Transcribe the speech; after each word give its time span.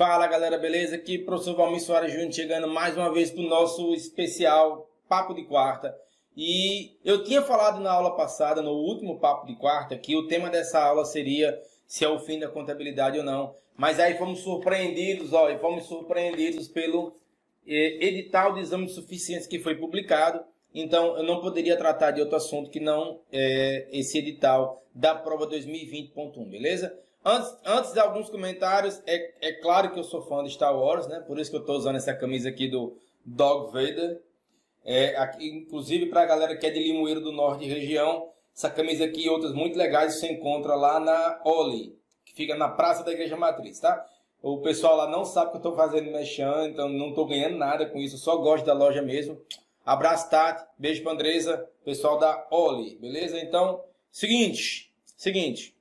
Fala 0.00 0.26
galera, 0.26 0.56
beleza? 0.56 0.96
Aqui 0.96 1.18
professor 1.18 1.54
Valmir 1.54 1.82
Soares 1.82 2.10
Júnior 2.10 2.32
chegando 2.32 2.66
mais 2.66 2.96
uma 2.96 3.12
vez 3.12 3.30
para 3.30 3.42
o 3.42 3.46
nosso 3.46 3.92
especial 3.92 4.88
Papo 5.06 5.34
de 5.34 5.44
Quarta. 5.44 5.94
E 6.34 6.96
eu 7.04 7.22
tinha 7.22 7.42
falado 7.42 7.82
na 7.82 7.92
aula 7.92 8.16
passada, 8.16 8.62
no 8.62 8.70
último 8.70 9.20
Papo 9.20 9.46
de 9.46 9.54
Quarta, 9.56 9.98
que 9.98 10.16
o 10.16 10.26
tema 10.26 10.48
dessa 10.48 10.80
aula 10.82 11.04
seria 11.04 11.60
se 11.86 12.02
é 12.02 12.08
o 12.08 12.18
fim 12.18 12.38
da 12.38 12.48
contabilidade 12.48 13.18
ou 13.18 13.24
não. 13.24 13.54
Mas 13.76 14.00
aí 14.00 14.16
fomos 14.16 14.38
surpreendidos, 14.38 15.34
ó, 15.34 15.50
e 15.50 15.58
fomos 15.58 15.84
surpreendidos 15.84 16.66
pelo 16.66 17.14
eh, 17.66 17.98
edital 18.00 18.54
de 18.54 18.60
exame 18.60 18.86
de 18.86 18.92
suficiência 18.92 19.50
que 19.50 19.58
foi 19.58 19.74
publicado. 19.74 20.42
Então 20.74 21.14
eu 21.18 21.24
não 21.24 21.42
poderia 21.42 21.76
tratar 21.76 22.12
de 22.12 22.22
outro 22.22 22.36
assunto 22.36 22.70
que 22.70 22.80
não 22.80 23.20
eh, 23.30 23.86
esse 23.92 24.16
edital 24.16 24.82
da 24.94 25.14
prova 25.14 25.46
2020.1, 25.46 26.48
beleza? 26.48 26.98
Antes, 27.24 27.54
antes 27.66 27.92
de 27.92 28.00
alguns 28.00 28.30
comentários, 28.30 29.02
é, 29.06 29.48
é 29.48 29.52
claro 29.52 29.92
que 29.92 29.98
eu 29.98 30.04
sou 30.04 30.22
fã 30.22 30.42
de 30.42 30.50
Star 30.50 30.74
Wars, 30.76 31.06
né? 31.06 31.20
Por 31.20 31.38
isso 31.38 31.50
que 31.50 31.56
eu 31.56 31.60
estou 31.60 31.76
usando 31.76 31.96
essa 31.96 32.14
camisa 32.14 32.48
aqui 32.48 32.66
do 32.66 32.96
Dog 33.24 33.72
Vader. 33.72 34.22
É, 34.84 35.16
aqui, 35.16 35.46
inclusive 35.46 36.06
para 36.06 36.22
a 36.22 36.26
galera 36.26 36.56
que 36.56 36.66
é 36.66 36.70
de 36.70 36.80
Limoeiro 36.80 37.20
do 37.20 37.32
Norte 37.32 37.66
região, 37.66 38.30
essa 38.56 38.70
camisa 38.70 39.04
aqui 39.04 39.24
e 39.24 39.28
outras 39.28 39.52
muito 39.52 39.76
legais 39.76 40.14
você 40.14 40.32
encontra 40.32 40.74
lá 40.74 40.98
na 40.98 41.40
Oli, 41.44 41.94
que 42.24 42.32
fica 42.32 42.56
na 42.56 42.68
Praça 42.68 43.04
da 43.04 43.12
Igreja 43.12 43.36
Matriz, 43.36 43.78
tá? 43.78 44.06
O 44.42 44.62
pessoal 44.62 44.96
lá 44.96 45.06
não 45.06 45.22
sabe 45.24 45.50
que 45.50 45.56
eu 45.56 45.60
estou 45.60 45.76
fazendo 45.76 46.10
mexão, 46.10 46.66
então 46.66 46.88
não 46.88 47.10
estou 47.10 47.26
ganhando 47.26 47.58
nada 47.58 47.84
com 47.84 47.98
isso, 47.98 48.16
só 48.16 48.36
gosto 48.36 48.64
da 48.64 48.72
loja 48.72 49.02
mesmo. 49.02 49.38
Abraço, 49.84 50.30
Tati, 50.30 50.64
beijo 50.78 51.02
para 51.02 51.12
Andresa, 51.12 51.68
pessoal 51.84 52.18
da 52.18 52.46
Oli, 52.50 52.96
beleza? 52.96 53.38
Então, 53.38 53.84
seguinte, 54.10 54.90
seguinte, 55.16 55.76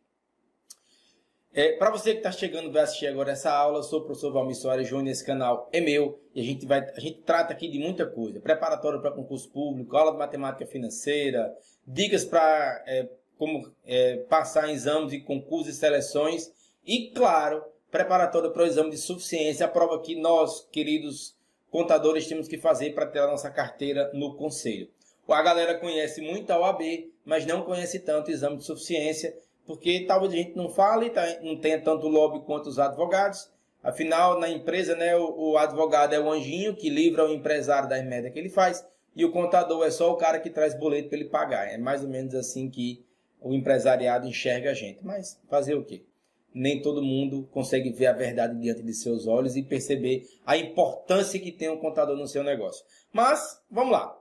é, 1.53 1.73
para 1.73 1.89
você 1.89 2.12
que 2.12 2.20
está 2.20 2.31
chegando 2.31 2.71
vai 2.71 2.84
assistir 2.84 3.08
agora 3.08 3.31
essa 3.31 3.52
aula, 3.52 3.80
eu 3.80 3.84
sou 3.84 4.02
o 4.02 4.03
professor 4.05 4.31
Valmir 4.31 4.55
Soares 4.55 4.88
Júnior, 4.88 5.12
esse 5.12 5.26
canal 5.26 5.67
é 5.72 5.81
meu 5.81 6.20
e 6.35 6.41
a 6.41 6.44
gente, 6.44 6.66
vai, 6.66 6.80
a 6.80 6.99
gente 6.99 7.22
trata 7.22 7.53
aqui 7.53 7.67
de 7.67 7.80
muita 7.80 8.06
coisa. 8.06 8.39
Preparatório 8.39 9.02
para 9.02 9.11
concurso 9.11 9.50
público, 9.50 9.97
aula 9.97 10.11
de 10.11 10.17
matemática 10.17 10.66
financeira, 10.66 11.52
dicas 11.88 12.23
para 12.23 12.83
é, 12.88 13.09
como 13.38 13.72
é, 13.86 14.17
passar 14.30 14.69
em 14.69 14.73
exames 14.73 15.11
e 15.11 15.22
concursos 15.22 15.75
e 15.75 15.78
seleções 15.78 16.52
e, 16.86 17.09
claro, 17.11 17.63
preparatório 17.89 18.52
para 18.52 18.63
o 18.63 18.66
exame 18.66 18.91
de 18.91 18.97
suficiência, 18.97 19.66
a 19.66 19.69
prova 19.69 20.00
que 20.02 20.16
nós, 20.16 20.67
queridos 20.72 21.36
contadores, 21.72 22.28
temos 22.28 22.47
que 22.47 22.58
fazer 22.58 22.94
para 22.94 23.08
ter 23.08 23.19
a 23.19 23.28
nossa 23.28 23.50
carteira 23.50 24.11
no 24.13 24.36
conselho. 24.36 24.89
A 25.28 25.41
galera 25.44 25.75
conhece 25.75 26.22
muito 26.22 26.50
a 26.52 26.59
OAB, 26.59 27.11
mas 27.23 27.45
não 27.45 27.61
conhece 27.61 28.00
tanto 28.00 28.30
o 28.30 28.31
exame 28.31 28.58
de 28.58 28.63
suficiência 28.63 29.36
porque 29.70 30.00
talvez 30.08 30.34
a 30.34 30.36
gente 30.36 30.58
não 30.58 30.67
fale, 30.67 31.12
tá, 31.12 31.23
não 31.44 31.56
tenha 31.56 31.80
tanto 31.80 32.08
lobby 32.08 32.44
quanto 32.44 32.67
os 32.67 32.80
advogados. 32.80 33.52
Afinal, 33.84 34.39
na 34.39 34.50
empresa, 34.50 34.95
né, 34.95 35.16
o, 35.16 35.52
o 35.52 35.58
advogado 35.59 36.12
é 36.12 36.20
o 36.20 36.28
anjinho 36.28 36.75
que 36.75 36.89
livra 36.89 37.30
o 37.30 37.31
empresário 37.31 37.88
da 37.88 38.02
merda 38.02 38.31
que 38.31 38.40
ele 38.40 38.50
faz, 38.50 38.84
e 39.16 39.23
o 39.23 39.31
contador 39.31 39.86
é 39.86 39.92
só 39.92 40.12
o 40.12 40.16
cara 40.16 40.40
que 40.40 40.50
traz 40.50 40.73
boleto 40.73 41.09
para 41.09 41.20
ele 41.20 41.30
pagar. 41.30 41.72
É 41.72 41.78
mais 41.78 42.03
ou 42.03 42.09
menos 42.09 42.34
assim 42.34 42.67
que 42.67 43.06
o 43.40 43.53
empresariado 43.53 44.28
enxerga 44.28 44.72
a 44.72 44.73
gente. 44.73 45.06
Mas 45.06 45.40
fazer 45.47 45.75
o 45.75 45.86
quê? 45.86 46.03
Nem 46.52 46.81
todo 46.81 47.03
mundo 47.03 47.47
consegue 47.52 47.92
ver 47.92 48.08
a 48.08 48.14
verdade 48.14 48.59
diante 48.59 48.81
de 48.81 48.94
seus 48.95 49.28
olhos 49.28 49.56
e 49.56 49.62
perceber 49.62 50.28
a 50.47 50.58
importância 50.58 51.40
que 51.40 51.52
tem 51.52 51.70
o 51.70 51.78
contador 51.78 52.17
no 52.17 52.28
seu 52.28 52.44
negócio. 52.44 52.84
Mas, 53.14 53.62
vamos 53.70 53.92
lá. 53.92 54.17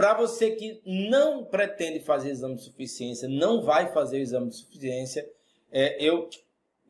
Para 0.00 0.14
você 0.14 0.52
que 0.52 0.80
não 0.86 1.44
pretende 1.44 2.00
fazer 2.00 2.30
exame 2.30 2.54
de 2.54 2.62
suficiência, 2.62 3.28
não 3.28 3.60
vai 3.60 3.92
fazer 3.92 4.16
o 4.16 4.22
exame 4.22 4.48
de 4.48 4.56
suficiência, 4.56 5.28
é, 5.70 6.02
eu 6.02 6.26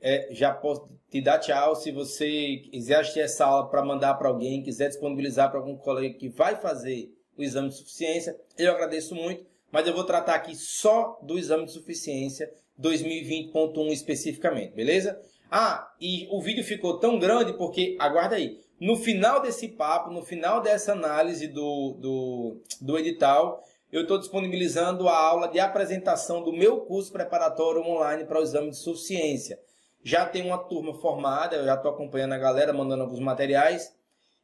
é, 0.01 0.29
já 0.31 0.55
posso 0.55 0.89
te 1.11 1.21
dar 1.21 1.41
tchau. 1.41 1.75
Se 1.75 1.91
você 1.91 2.59
quiser 2.71 3.01
assistir 3.01 3.19
essa 3.19 3.47
aula 3.47 3.69
para 3.69 3.85
mandar 3.85 4.15
para 4.15 4.29
alguém, 4.29 4.63
quiser 4.63 4.87
disponibilizar 4.91 5.51
para 5.51 5.59
algum 5.59 5.77
colega 5.77 6.15
que 6.15 6.29
vai 6.29 6.55
fazer 6.55 7.13
o 7.37 7.43
exame 7.43 7.71
de 7.71 7.79
suficiência, 7.79 8.39
eu 8.57 8.71
agradeço 8.71 9.13
muito. 9.17 9.45
Mas 9.73 9.89
eu 9.89 9.93
vou 9.93 10.05
tratar 10.05 10.37
aqui 10.37 10.55
só 10.55 11.19
do 11.21 11.37
exame 11.37 11.65
de 11.65 11.73
suficiência 11.73 12.49
2020.1 12.81 13.91
especificamente, 13.91 14.73
beleza? 14.73 15.21
Ah, 15.51 15.93
e 16.01 16.29
o 16.31 16.41
vídeo 16.41 16.63
ficou 16.63 17.01
tão 17.01 17.19
grande 17.19 17.55
porque, 17.55 17.97
aguarda 17.99 18.37
aí, 18.37 18.61
no 18.81 18.97
final 18.97 19.43
desse 19.43 19.69
papo, 19.69 20.11
no 20.11 20.25
final 20.25 20.63
dessa 20.63 20.93
análise 20.93 21.47
do, 21.47 21.97
do, 22.01 22.63
do 22.81 22.99
edital, 22.99 23.63
eu 23.93 24.03
estou 24.03 24.19
disponibilizando 24.19 25.07
a 25.07 25.17
aula 25.17 25.49
de 25.49 25.61
apresentação 25.61 26.43
do 26.43 26.51
meu 26.51 26.81
curso 26.81 27.13
preparatório 27.13 27.83
online 27.83 28.25
para 28.25 28.41
o 28.41 28.43
exame 28.43 28.71
de 28.71 28.77
suficiência. 28.77 29.61
Já 30.03 30.25
tem 30.25 30.47
uma 30.47 30.57
turma 30.57 30.95
formada, 30.95 31.57
eu 31.57 31.65
já 31.67 31.75
estou 31.75 31.91
acompanhando 31.91 32.33
a 32.33 32.39
galera, 32.39 32.73
mandando 32.73 33.03
alguns 33.03 33.21
materiais. 33.21 33.95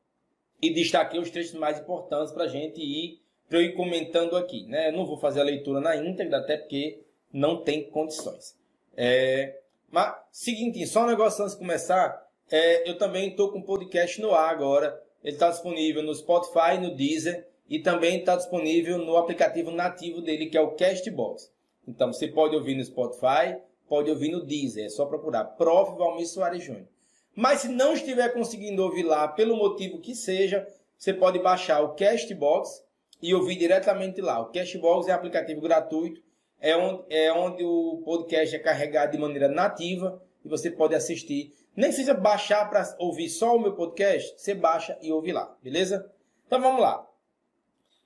e 0.61 0.73
destaquei 0.73 1.21
os 1.21 1.31
trechos 1.31 1.55
mais 1.55 1.79
importantes 1.79 2.33
para 2.33 2.45
a 2.45 2.49
gente 2.49 2.81
ir, 2.81 3.21
para 3.49 3.59
eu 3.59 3.62
ir 3.62 3.75
comentando 3.75 4.37
aqui. 4.37 4.67
Né? 4.67 4.89
Eu 4.89 4.93
não 4.93 5.06
vou 5.06 5.17
fazer 5.17 5.41
a 5.41 5.45
leitura 5.45 5.81
na 5.81 5.97
íntegra, 5.97 6.39
até 6.39 6.56
porque 6.56 7.00
não 7.33 7.62
tem 7.62 7.89
condições. 7.91 8.56
É, 8.97 9.61
mas, 9.91 10.15
seguinte, 10.33 10.85
só 10.87 11.05
um 11.05 11.06
negócio 11.06 11.43
antes 11.43 11.55
de 11.55 11.61
começar, 11.61 12.27
é, 12.50 12.89
eu 12.89 12.99
também 12.99 13.31
estou 13.31 13.53
com 13.53 13.59
um 13.59 13.62
podcast 13.62 14.21
no 14.21 14.35
ar 14.35 14.50
agora, 14.50 15.00
ele 15.23 15.34
está 15.34 15.51
disponível 15.51 16.03
no 16.03 16.15
Spotify, 16.15 16.79
no 16.81 16.95
Deezer 16.95 17.47
e 17.69 17.79
também 17.79 18.21
está 18.21 18.37
disponível 18.37 18.99
no 18.99 19.17
aplicativo 19.17 19.71
nativo 19.71 20.21
dele, 20.21 20.47
que 20.47 20.56
é 20.56 20.61
o 20.61 20.73
Castbox. 20.73 21.53
Então 21.87 22.12
você 22.12 22.29
pode 22.29 22.55
ouvir 22.55 22.75
no 22.75 22.84
Spotify, 22.84 23.56
pode 23.89 24.11
ouvir 24.11 24.31
no 24.31 24.45
Deezer, 24.45 24.87
é 24.87 24.89
só 24.89 25.06
procurar 25.06 25.45
Prof. 25.45 25.97
Valmir 25.97 26.27
Soares 26.27 26.62
Júnior. 26.62 26.87
Mas 27.34 27.61
se 27.61 27.69
não 27.69 27.95
estiver 27.95 28.33
conseguindo 28.33 28.83
ouvir 28.83 29.05
lá, 29.05 29.29
pelo 29.29 29.56
motivo 29.56 30.01
que 30.01 30.15
seja, 30.15 30.67
você 30.99 31.15
pode 31.15 31.39
baixar 31.39 31.81
o 31.83 31.95
Castbox 31.95 32.83
e 33.23 33.35
ouvir 33.35 33.56
diretamente 33.56 34.21
lá. 34.21 34.41
O 34.41 34.47
Castbox 34.53 35.09
é 35.09 35.12
um 35.12 35.17
aplicativo 35.17 35.61
gratuito, 35.61 36.21
é 36.61 36.77
onde, 36.77 37.05
é 37.09 37.33
onde 37.33 37.62
o 37.65 38.03
podcast 38.05 38.55
é 38.56 38.59
carregado 38.59 39.12
de 39.12 39.19
maneira 39.19 39.49
nativa 39.49 40.21
e 40.45 40.49
você 40.49 40.71
pode 40.71 40.95
assistir 40.95 41.55
nem 41.78 41.91
precisa 41.91 42.12
baixar 42.12 42.69
para 42.69 42.97
ouvir 42.99 43.28
só 43.28 43.55
o 43.55 43.61
meu 43.61 43.72
podcast, 43.72 44.34
você 44.37 44.53
baixa 44.53 44.99
e 45.00 45.12
ouve 45.12 45.31
lá, 45.31 45.56
beleza? 45.62 46.12
Então 46.44 46.61
vamos 46.61 46.81
lá. 46.81 47.09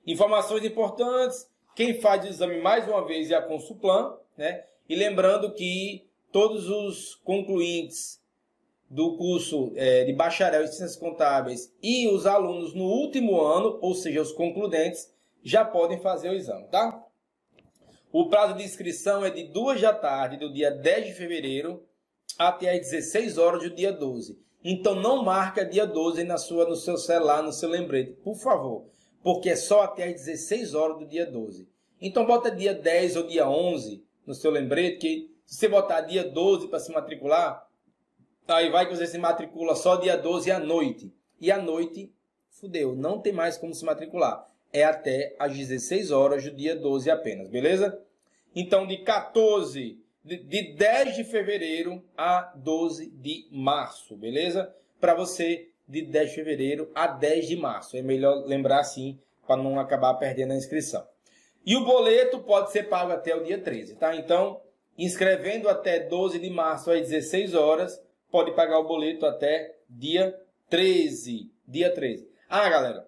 Informações 0.05 0.63
importantes. 0.63 1.49
Quem 1.75 1.99
faz 1.99 2.23
o 2.23 2.27
exame 2.27 2.61
mais 2.61 2.87
uma 2.87 3.03
vez 3.03 3.31
é 3.31 3.35
a 3.35 3.41
Consulplan, 3.41 4.15
né? 4.37 4.63
E 4.87 4.95
lembrando 4.95 5.51
que 5.55 6.07
todos 6.31 6.69
os 6.69 7.15
concluintes 7.15 8.21
do 8.87 9.17
curso 9.17 9.73
é, 9.75 10.03
de 10.03 10.13
bacharel 10.13 10.65
em 10.65 10.67
ciências 10.67 10.95
contábeis 10.95 11.73
e 11.81 12.07
os 12.07 12.27
alunos 12.27 12.75
no 12.75 12.83
último 12.83 13.41
ano, 13.41 13.79
ou 13.81 13.95
seja, 13.95 14.21
os 14.21 14.31
concludentes, 14.31 15.11
já 15.41 15.65
podem 15.65 15.99
fazer 15.99 16.29
o 16.29 16.35
exame, 16.35 16.67
tá? 16.67 17.03
O 18.11 18.29
prazo 18.29 18.53
de 18.53 18.63
inscrição 18.63 19.25
é 19.25 19.31
de 19.31 19.45
2 19.45 19.81
da 19.81 19.95
tarde 19.95 20.37
do 20.37 20.53
dia 20.53 20.69
10 20.69 21.07
de 21.07 21.13
fevereiro 21.13 21.83
até 22.37 22.71
às 22.71 22.79
16 22.79 23.37
horas 23.37 23.63
do 23.63 23.69
dia 23.69 23.91
12. 23.91 24.39
Então 24.63 24.95
não 24.95 25.23
marca 25.23 25.65
dia 25.65 25.85
12 25.85 26.23
na 26.23 26.37
sua, 26.37 26.65
no 26.67 26.75
seu 26.75 26.97
celular, 26.97 27.41
no 27.41 27.51
seu 27.51 27.69
lembrete, 27.69 28.13
por 28.23 28.35
favor, 28.35 28.85
porque 29.21 29.49
é 29.49 29.55
só 29.55 29.81
até 29.83 30.05
às 30.05 30.13
16 30.13 30.73
horas 30.73 30.99
do 30.99 31.05
dia 31.05 31.25
12. 31.25 31.67
Então 31.99 32.25
bota 32.25 32.49
dia 32.49 32.73
10 32.73 33.17
ou 33.17 33.27
dia 33.27 33.47
11 33.47 34.03
no 34.25 34.33
seu 34.33 34.51
lembrete, 34.51 34.99
que 34.99 35.33
se 35.45 35.57
você 35.57 35.67
botar 35.67 36.01
dia 36.01 36.23
12 36.23 36.67
para 36.67 36.79
se 36.79 36.91
matricular, 36.91 37.67
aí 38.47 38.69
vai 38.69 38.87
que 38.87 38.95
você 38.95 39.07
se 39.07 39.17
matricula 39.17 39.75
só 39.75 39.97
dia 39.97 40.17
12 40.17 40.49
à 40.51 40.59
noite. 40.59 41.13
E 41.39 41.51
à 41.51 41.61
noite 41.61 42.11
fudeu, 42.49 42.95
não 42.95 43.19
tem 43.19 43.33
mais 43.33 43.57
como 43.57 43.73
se 43.73 43.83
matricular. 43.83 44.47
É 44.71 44.83
até 44.83 45.35
às 45.37 45.55
16 45.55 46.11
horas 46.11 46.43
do 46.43 46.51
dia 46.51 46.75
12 46.75 47.09
apenas, 47.11 47.49
beleza? 47.49 48.01
Então, 48.55 48.87
de 48.87 48.97
14, 48.97 50.02
de, 50.23 50.37
de 50.37 50.73
10 50.75 51.15
de 51.15 51.23
fevereiro 51.23 52.03
a 52.17 52.53
12 52.55 53.09
de 53.09 53.47
março, 53.51 54.15
beleza? 54.15 54.73
Para 54.99 55.13
você, 55.13 55.69
de 55.87 56.01
10 56.01 56.29
de 56.29 56.35
fevereiro 56.35 56.91
a 56.95 57.07
10 57.07 57.47
de 57.47 57.55
março. 57.55 57.97
É 57.97 58.01
melhor 58.01 58.45
lembrar 58.45 58.79
assim, 58.79 59.19
para 59.45 59.61
não 59.61 59.79
acabar 59.79 60.13
perdendo 60.15 60.53
a 60.53 60.57
inscrição. 60.57 61.05
E 61.65 61.75
o 61.75 61.85
boleto 61.85 62.39
pode 62.39 62.71
ser 62.71 62.83
pago 62.83 63.11
até 63.11 63.35
o 63.35 63.43
dia 63.43 63.57
13, 63.57 63.95
tá? 63.95 64.15
Então, 64.15 64.61
inscrevendo 64.97 65.69
até 65.69 65.99
12 65.99 66.39
de 66.39 66.49
março 66.49 66.91
às 66.91 67.09
16 67.09 67.53
horas, 67.53 68.01
pode 68.29 68.51
pagar 68.55 68.79
o 68.79 68.87
boleto 68.87 69.25
até 69.25 69.77
dia 69.89 70.37
13. 70.69 71.51
Dia 71.67 71.89
13. 71.89 72.27
Ah, 72.49 72.69
galera, 72.69 73.07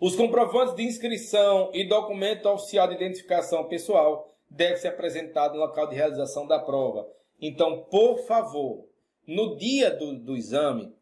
Os 0.00 0.14
comprovantes 0.14 0.74
de 0.74 0.82
inscrição 0.82 1.70
e 1.72 1.88
documento 1.88 2.48
oficial 2.48 2.88
de 2.88 2.94
identificação 2.94 3.66
pessoal 3.68 4.35
devem 4.48 4.76
ser 4.76 4.88
apresentados 4.88 5.56
no 5.56 5.64
local 5.64 5.88
de 5.88 5.96
realização 5.96 6.46
da 6.46 6.58
prova. 6.58 7.08
Então, 7.40 7.84
por 7.90 8.18
favor, 8.26 8.86
no 9.26 9.56
dia 9.56 9.90
do, 9.90 10.16
do 10.18 10.36
exame, 10.36 10.94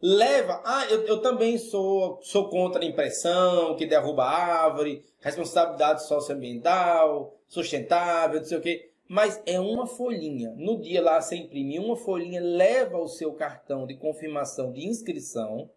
leva. 0.00 0.60
Ah, 0.64 0.86
eu, 0.90 1.02
eu 1.06 1.22
também 1.22 1.56
sou, 1.56 2.18
sou 2.22 2.48
contra 2.48 2.82
a 2.82 2.86
impressão, 2.86 3.74
que 3.74 3.86
derruba 3.86 4.24
árvore, 4.24 5.02
responsabilidade 5.20 6.06
socioambiental, 6.06 7.34
sustentável, 7.48 8.40
não 8.40 8.46
sei 8.46 8.58
o 8.58 8.60
quê. 8.60 8.90
Mas 9.08 9.42
é 9.46 9.58
uma 9.58 9.86
folhinha. 9.86 10.52
No 10.56 10.80
dia 10.80 11.02
lá 11.02 11.20
você 11.20 11.36
imprime 11.36 11.78
uma 11.78 11.96
folhinha, 11.96 12.40
leva 12.40 12.98
o 12.98 13.08
seu 13.08 13.32
cartão 13.32 13.86
de 13.86 13.96
confirmação 13.96 14.72
de 14.72 14.86
inscrição, 14.86 15.70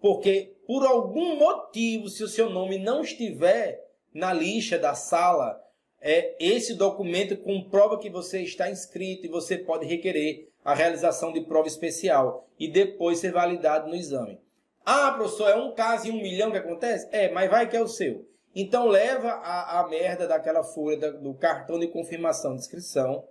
porque 0.00 0.54
por 0.66 0.86
algum 0.86 1.36
motivo, 1.36 2.08
se 2.08 2.22
o 2.22 2.28
seu 2.28 2.48
nome 2.50 2.78
não 2.78 3.02
estiver 3.02 3.86
na 4.14 4.32
lista 4.32 4.78
da 4.78 4.94
sala, 4.94 5.62
é 6.00 6.36
esse 6.38 6.74
documento 6.74 7.36
comprova 7.36 7.98
que 7.98 8.08
você 8.08 8.42
está 8.42 8.70
inscrito 8.70 9.26
e 9.26 9.30
você 9.30 9.58
pode 9.58 9.86
requerer 9.86 10.48
a 10.64 10.74
realização 10.74 11.32
de 11.32 11.40
prova 11.40 11.66
especial 11.66 12.48
e 12.58 12.68
depois 12.68 13.18
ser 13.18 13.32
validado 13.32 13.88
no 13.88 13.96
exame. 13.96 14.40
Ah, 14.84 15.12
professor, 15.12 15.48
é 15.48 15.56
um 15.56 15.72
caso 15.72 16.08
em 16.08 16.10
um 16.10 16.22
milhão 16.22 16.50
que 16.50 16.56
acontece? 16.56 17.08
É, 17.12 17.30
mas 17.30 17.50
vai 17.50 17.68
que 17.68 17.76
é 17.76 17.82
o 17.82 17.88
seu. 17.88 18.26
Então 18.54 18.86
leva 18.86 19.28
a, 19.28 19.80
a 19.80 19.88
merda 19.88 20.26
daquela 20.26 20.64
folha 20.64 21.12
do 21.12 21.34
cartão 21.34 21.78
de 21.78 21.88
confirmação 21.88 22.54
de 22.54 22.60
inscrição 22.62 23.24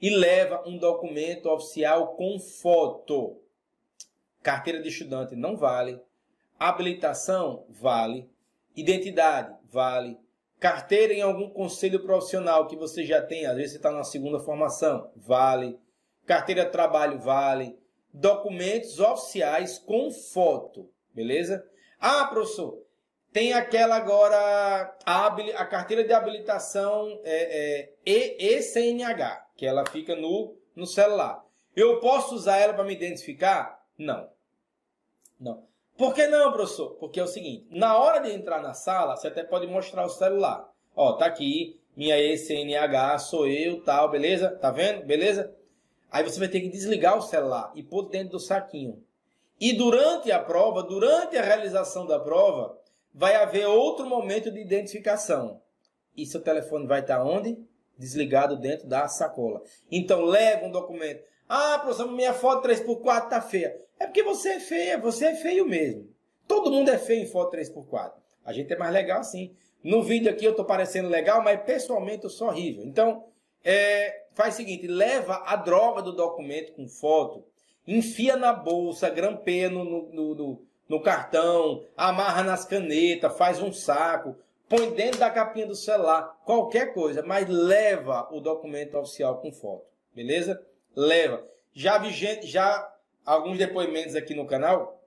e 0.00 0.10
leva 0.10 0.62
um 0.66 0.78
documento 0.78 1.48
oficial 1.48 2.14
com 2.16 2.38
foto. 2.38 3.40
Carteira 4.42 4.80
de 4.80 4.88
estudante 4.88 5.36
não 5.36 5.56
vale. 5.56 6.00
Habilitação 6.58 7.64
vale. 7.68 8.28
Identidade 8.74 9.54
vale. 9.70 10.18
Carteira 10.66 11.12
em 11.12 11.22
algum 11.22 11.48
conselho 11.48 12.00
profissional 12.00 12.66
que 12.66 12.76
você 12.76 13.04
já 13.04 13.22
tem, 13.22 13.46
às 13.46 13.54
vezes 13.54 13.72
você 13.72 13.76
está 13.76 13.90
na 13.90 14.02
segunda 14.02 14.40
formação, 14.40 15.10
vale 15.14 15.78
carteira 16.26 16.64
de 16.64 16.72
trabalho 16.72 17.20
vale, 17.20 17.78
documentos 18.12 18.98
oficiais 18.98 19.78
com 19.78 20.10
foto, 20.10 20.90
beleza? 21.14 21.64
Ah, 22.00 22.26
professor, 22.26 22.82
tem 23.32 23.52
aquela 23.52 23.96
agora, 23.96 24.36
a, 25.06 25.26
a 25.26 25.66
carteira 25.66 26.02
de 26.02 26.12
habilitação 26.12 27.20
é, 27.22 27.90
é, 28.04 28.56
ECNH, 28.58 29.46
que 29.56 29.64
ela 29.64 29.86
fica 29.86 30.16
no, 30.16 30.56
no 30.74 30.86
celular. 30.86 31.44
Eu 31.74 32.00
posso 32.00 32.34
usar 32.34 32.58
ela 32.58 32.74
para 32.74 32.84
me 32.84 32.92
identificar? 32.92 33.86
Não. 33.96 34.28
Não. 35.38 35.64
Por 35.96 36.12
que 36.14 36.26
não, 36.26 36.52
professor? 36.52 36.90
Porque 37.00 37.18
é 37.18 37.22
o 37.22 37.28
seguinte, 37.28 37.66
na 37.70 37.98
hora 37.98 38.20
de 38.20 38.30
entrar 38.30 38.60
na 38.60 38.74
sala, 38.74 39.16
você 39.16 39.28
até 39.28 39.42
pode 39.42 39.66
mostrar 39.66 40.04
o 40.04 40.10
celular. 40.10 40.70
Ó, 40.94 41.14
tá 41.14 41.26
aqui, 41.26 41.80
minha 41.96 42.18
ECNH, 42.18 43.18
sou 43.18 43.46
eu, 43.48 43.82
tal, 43.82 44.10
beleza? 44.10 44.50
Tá 44.50 44.70
vendo? 44.70 45.06
Beleza? 45.06 45.54
Aí 46.10 46.22
você 46.22 46.38
vai 46.38 46.48
ter 46.48 46.60
que 46.60 46.68
desligar 46.68 47.16
o 47.16 47.22
celular 47.22 47.72
e 47.74 47.82
pôr 47.82 48.08
dentro 48.08 48.32
do 48.32 48.40
saquinho. 48.40 49.02
E 49.58 49.72
durante 49.72 50.30
a 50.30 50.38
prova, 50.38 50.82
durante 50.82 51.36
a 51.38 51.42
realização 51.42 52.06
da 52.06 52.20
prova, 52.20 52.78
vai 53.14 53.34
haver 53.36 53.66
outro 53.66 54.06
momento 54.06 54.50
de 54.50 54.60
identificação. 54.60 55.62
E 56.14 56.26
seu 56.26 56.42
telefone 56.42 56.86
vai 56.86 57.00
estar 57.00 57.24
onde? 57.24 57.58
Desligado 57.98 58.58
dentro 58.58 58.86
da 58.86 59.08
sacola. 59.08 59.62
Então 59.90 60.22
leva 60.22 60.66
um 60.66 60.70
documento. 60.70 61.24
Ah, 61.48 61.78
professor, 61.78 62.10
minha 62.12 62.34
foto 62.34 62.68
3x4 62.68 63.28
tá 63.28 63.40
feia. 63.40 63.85
É 63.98 64.06
porque 64.06 64.22
você 64.22 64.50
é 64.50 64.60
feia, 64.60 64.98
você 64.98 65.26
é 65.26 65.34
feio 65.34 65.66
mesmo. 65.66 66.08
Todo 66.46 66.70
mundo 66.70 66.90
é 66.90 66.98
feio 66.98 67.22
em 67.22 67.26
foto 67.26 67.56
3x4. 67.56 68.12
A 68.44 68.52
gente 68.52 68.72
é 68.72 68.76
mais 68.76 68.92
legal 68.92 69.20
assim. 69.20 69.54
No 69.82 70.02
vídeo 70.02 70.30
aqui 70.30 70.44
eu 70.44 70.54
tô 70.54 70.64
parecendo 70.64 71.08
legal, 71.08 71.42
mas 71.42 71.62
pessoalmente 71.62 72.24
eu 72.24 72.30
sou 72.30 72.48
horrível. 72.48 72.84
Então, 72.84 73.24
é, 73.64 74.26
faz 74.34 74.54
o 74.54 74.56
seguinte, 74.58 74.86
leva 74.86 75.42
a 75.46 75.56
droga 75.56 76.02
do 76.02 76.12
documento 76.12 76.72
com 76.72 76.88
foto, 76.88 77.44
enfia 77.86 78.36
na 78.36 78.52
bolsa, 78.52 79.08
grampeia 79.08 79.70
no, 79.70 79.84
no, 79.84 80.34
no, 80.34 80.62
no 80.88 81.00
cartão, 81.00 81.84
amarra 81.96 82.42
nas 82.42 82.64
canetas, 82.64 83.36
faz 83.36 83.60
um 83.60 83.72
saco, 83.72 84.36
põe 84.68 84.90
dentro 84.90 85.20
da 85.20 85.30
capinha 85.30 85.66
do 85.66 85.74
celular, 85.74 86.36
qualquer 86.44 86.92
coisa, 86.94 87.22
mas 87.22 87.48
leva 87.48 88.28
o 88.32 88.40
documento 88.40 88.98
oficial 88.98 89.40
com 89.40 89.52
foto, 89.52 89.86
beleza? 90.14 90.60
Leva. 90.94 91.44
Já 91.72 91.98
vi 91.98 92.10
gente, 92.10 92.46
já 92.46 92.92
alguns 93.26 93.58
depoimentos 93.58 94.14
aqui 94.14 94.34
no 94.34 94.46
canal, 94.46 95.02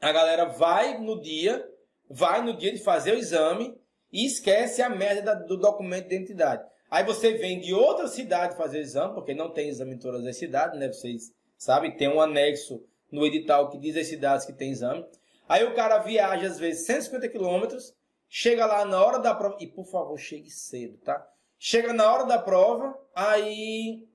a 0.00 0.12
galera 0.12 0.44
vai 0.44 0.98
no 0.98 1.20
dia, 1.20 1.66
vai 2.08 2.42
no 2.42 2.54
dia 2.56 2.72
de 2.72 2.78
fazer 2.78 3.12
o 3.12 3.18
exame 3.18 3.74
e 4.12 4.26
esquece 4.26 4.82
a 4.82 4.88
merda 4.90 5.34
do 5.34 5.56
documento 5.56 6.08
de 6.08 6.14
identidade. 6.14 6.62
Aí 6.90 7.02
você 7.02 7.32
vem 7.32 7.58
de 7.58 7.72
outra 7.72 8.06
cidade 8.06 8.56
fazer 8.56 8.78
exame, 8.80 9.14
porque 9.14 9.34
não 9.34 9.50
tem 9.50 9.68
exame 9.68 9.94
em 9.94 9.98
todas 9.98 10.24
as 10.26 10.36
cidades, 10.36 10.78
né? 10.78 10.86
Vocês 10.88 11.32
sabem, 11.56 11.96
tem 11.96 12.08
um 12.08 12.20
anexo 12.20 12.84
no 13.10 13.26
edital 13.26 13.70
que 13.70 13.78
diz 13.78 13.96
as 13.96 14.06
cidades 14.06 14.44
que 14.44 14.52
tem 14.52 14.70
exame. 14.70 15.04
Aí 15.48 15.64
o 15.64 15.74
cara 15.74 15.98
viaja 15.98 16.46
às 16.46 16.58
vezes 16.58 16.86
150 16.86 17.28
quilômetros, 17.30 17.92
chega 18.28 18.66
lá 18.66 18.84
na 18.84 19.02
hora 19.02 19.18
da 19.18 19.34
prova, 19.34 19.56
e 19.58 19.66
por 19.66 19.86
favor, 19.86 20.18
chegue 20.18 20.50
cedo, 20.50 20.98
tá? 20.98 21.26
Chega 21.58 21.92
na 21.92 22.12
hora 22.12 22.24
da 22.24 22.38
prova, 22.38 22.94
aí 23.14 24.06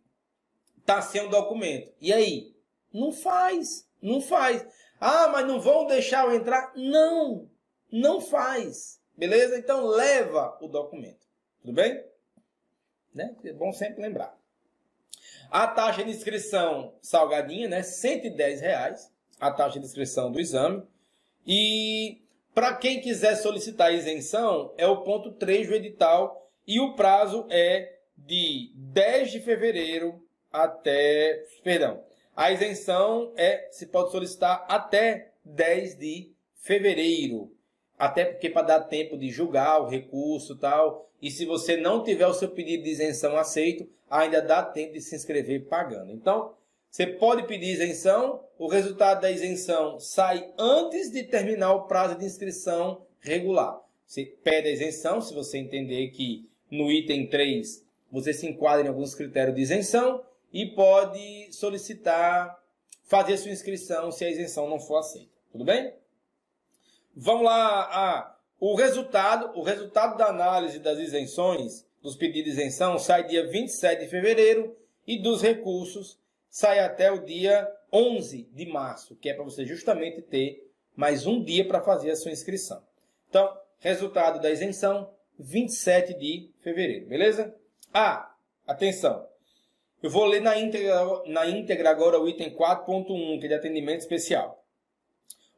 tá 0.85 1.01
sem 1.01 1.25
o 1.25 1.29
documento. 1.29 1.91
E 1.99 2.13
aí? 2.13 2.58
Não 2.93 3.11
faz, 3.11 3.87
não 4.01 4.21
faz. 4.21 4.65
Ah, 4.99 5.27
mas 5.29 5.47
não 5.47 5.59
vão 5.59 5.85
deixar 5.85 6.25
eu 6.25 6.35
entrar? 6.35 6.73
Não, 6.75 7.49
não 7.91 8.19
faz. 8.19 8.99
Beleza? 9.15 9.57
Então 9.57 9.85
leva 9.85 10.57
o 10.61 10.67
documento. 10.67 11.27
Tudo 11.61 11.73
bem? 11.73 12.03
Né? 13.13 13.35
É 13.43 13.53
bom 13.53 13.71
sempre 13.71 14.01
lembrar. 14.01 14.37
A 15.51 15.67
taxa 15.67 16.03
de 16.03 16.11
inscrição 16.11 16.93
salgadinha, 17.01 17.67
né? 17.67 17.81
110 17.81 18.61
reais, 18.61 19.11
a 19.39 19.51
taxa 19.51 19.79
de 19.79 19.85
inscrição 19.85 20.31
do 20.31 20.39
exame. 20.39 20.83
E 21.45 22.21
para 22.53 22.75
quem 22.75 23.01
quiser 23.01 23.35
solicitar 23.35 23.93
isenção, 23.93 24.73
é 24.77 24.85
o 24.85 25.01
ponto 25.01 25.31
3 25.31 25.67
do 25.67 25.75
edital 25.75 26.49
e 26.67 26.79
o 26.79 26.93
prazo 26.93 27.47
é 27.49 27.99
de 28.17 28.71
10 28.75 29.31
de 29.31 29.39
fevereiro 29.39 30.23
até, 30.51 31.43
perdão, 31.63 32.03
a 32.39 32.53
isenção 32.53 33.33
é 33.35 33.67
se 33.69 33.85
pode 33.87 34.13
solicitar 34.13 34.65
até 34.69 35.33
10 35.43 35.95
de 35.97 36.31
fevereiro. 36.55 37.51
até 37.97 38.23
porque 38.23 38.49
para 38.49 38.65
dar 38.65 38.79
tempo 38.85 39.17
de 39.17 39.29
julgar 39.29 39.81
o 39.81 39.89
recurso 39.89 40.55
tal. 40.55 41.11
E 41.21 41.29
se 41.29 41.45
você 41.45 41.75
não 41.75 42.01
tiver 42.01 42.25
o 42.25 42.33
seu 42.33 42.47
pedido 42.47 42.83
de 42.83 42.91
isenção 42.91 43.35
aceito, 43.35 43.85
ainda 44.09 44.41
dá 44.41 44.63
tempo 44.63 44.93
de 44.93 45.01
se 45.01 45.17
inscrever 45.17 45.65
pagando. 45.65 46.13
Então, 46.13 46.53
você 46.89 47.05
pode 47.05 47.45
pedir 47.45 47.73
isenção, 47.73 48.41
o 48.57 48.69
resultado 48.69 49.19
da 49.19 49.29
isenção 49.29 49.99
sai 49.99 50.49
antes 50.57 51.11
de 51.11 51.23
terminar 51.23 51.73
o 51.73 51.87
prazo 51.87 52.17
de 52.17 52.23
inscrição 52.23 53.05
regular. 53.19 53.81
Você 54.07 54.23
pede 54.41 54.69
a 54.69 54.71
isenção, 54.71 55.19
se 55.19 55.33
você 55.33 55.57
entender 55.57 56.07
que 56.11 56.49
no 56.71 56.89
item 56.89 57.27
3 57.27 57.85
você 58.09 58.31
se 58.31 58.47
enquadra 58.47 58.85
em 58.85 58.87
alguns 58.87 59.13
critérios 59.13 59.57
de 59.57 59.61
isenção 59.61 60.23
e 60.51 60.65
pode 60.65 61.51
solicitar 61.51 62.59
fazer 63.03 63.37
sua 63.37 63.51
inscrição 63.51 64.11
se 64.11 64.23
a 64.25 64.29
isenção 64.29 64.69
não 64.69 64.79
for 64.79 64.97
aceita. 64.97 65.31
Tudo 65.51 65.65
bem? 65.65 65.93
Vamos 67.15 67.43
lá. 67.43 68.37
O 68.59 68.75
resultado, 68.75 69.57
o 69.57 69.63
resultado 69.63 70.17
da 70.17 70.27
análise 70.27 70.79
das 70.79 70.99
isenções, 70.99 71.85
dos 72.01 72.15
pedidos 72.15 72.53
de 72.53 72.59
isenção, 72.59 72.99
sai 72.99 73.25
dia 73.25 73.47
27 73.47 74.03
de 74.03 74.09
fevereiro 74.09 74.75
e 75.07 75.17
dos 75.17 75.41
recursos 75.41 76.19
sai 76.49 76.79
até 76.79 77.11
o 77.11 77.23
dia 77.23 77.67
11 77.91 78.47
de 78.53 78.65
março, 78.65 79.15
que 79.15 79.29
é 79.29 79.33
para 79.33 79.43
você 79.43 79.65
justamente 79.65 80.21
ter 80.21 80.71
mais 80.95 81.25
um 81.25 81.43
dia 81.43 81.65
para 81.65 81.81
fazer 81.81 82.11
a 82.11 82.15
sua 82.15 82.31
inscrição. 82.31 82.83
Então, 83.29 83.55
resultado 83.79 84.41
da 84.41 84.51
isenção, 84.51 85.09
27 85.39 86.13
de 86.15 86.49
fevereiro, 86.61 87.07
beleza? 87.07 87.55
Ah, 87.93 88.33
atenção. 88.67 89.27
Eu 90.01 90.09
vou 90.09 90.25
ler 90.25 90.41
na 90.41 90.57
íntegra, 90.57 90.95
na 91.25 91.45
íntegra 91.45 91.89
agora 91.89 92.19
o 92.19 92.27
item 92.27 92.55
4.1, 92.55 93.39
que 93.39 93.45
é 93.45 93.49
de 93.49 93.53
atendimento 93.53 93.99
especial. 93.99 94.63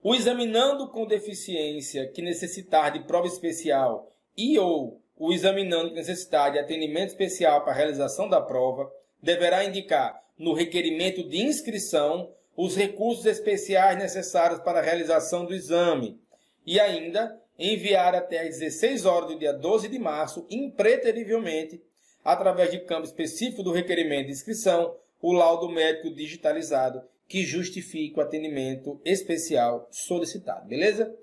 O 0.01 0.15
examinando 0.15 0.89
com 0.89 1.05
deficiência 1.05 2.07
que 2.07 2.23
necessitar 2.23 2.91
de 2.91 3.01
prova 3.01 3.27
especial 3.27 4.11
e 4.35 4.57
ou 4.57 4.99
o 5.15 5.31
examinando 5.31 5.89
que 5.89 5.95
necessitar 5.95 6.51
de 6.51 6.57
atendimento 6.57 7.09
especial 7.09 7.61
para 7.61 7.73
a 7.73 7.75
realização 7.75 8.27
da 8.27 8.41
prova 8.41 8.91
deverá 9.21 9.63
indicar 9.63 10.19
no 10.35 10.53
requerimento 10.53 11.23
de 11.29 11.39
inscrição 11.39 12.33
os 12.57 12.75
recursos 12.75 13.27
especiais 13.27 13.95
necessários 13.95 14.59
para 14.61 14.79
a 14.79 14.83
realização 14.83 15.45
do 15.45 15.53
exame 15.53 16.19
e 16.65 16.79
ainda 16.79 17.39
enviar 17.59 18.15
até 18.15 18.39
às 18.39 18.57
16 18.57 19.05
horas 19.05 19.29
do 19.29 19.37
dia 19.37 19.53
12 19.53 19.87
de 19.87 19.99
março, 19.99 20.47
impreterivelmente, 20.49 21.79
através 22.23 22.71
de 22.71 22.79
campo 22.79 23.05
específico 23.05 23.63
do 23.63 23.71
requerimento 23.71 24.27
de 24.27 24.33
inscrição, 24.33 24.95
o 25.21 25.33
laudo 25.33 25.69
médico 25.69 26.13
digitalizado 26.13 27.01
que 27.27 27.43
justifique 27.43 28.19
o 28.19 28.21
atendimento 28.21 29.01
especial 29.05 29.87
solicitado, 29.89 30.67
beleza? 30.67 31.15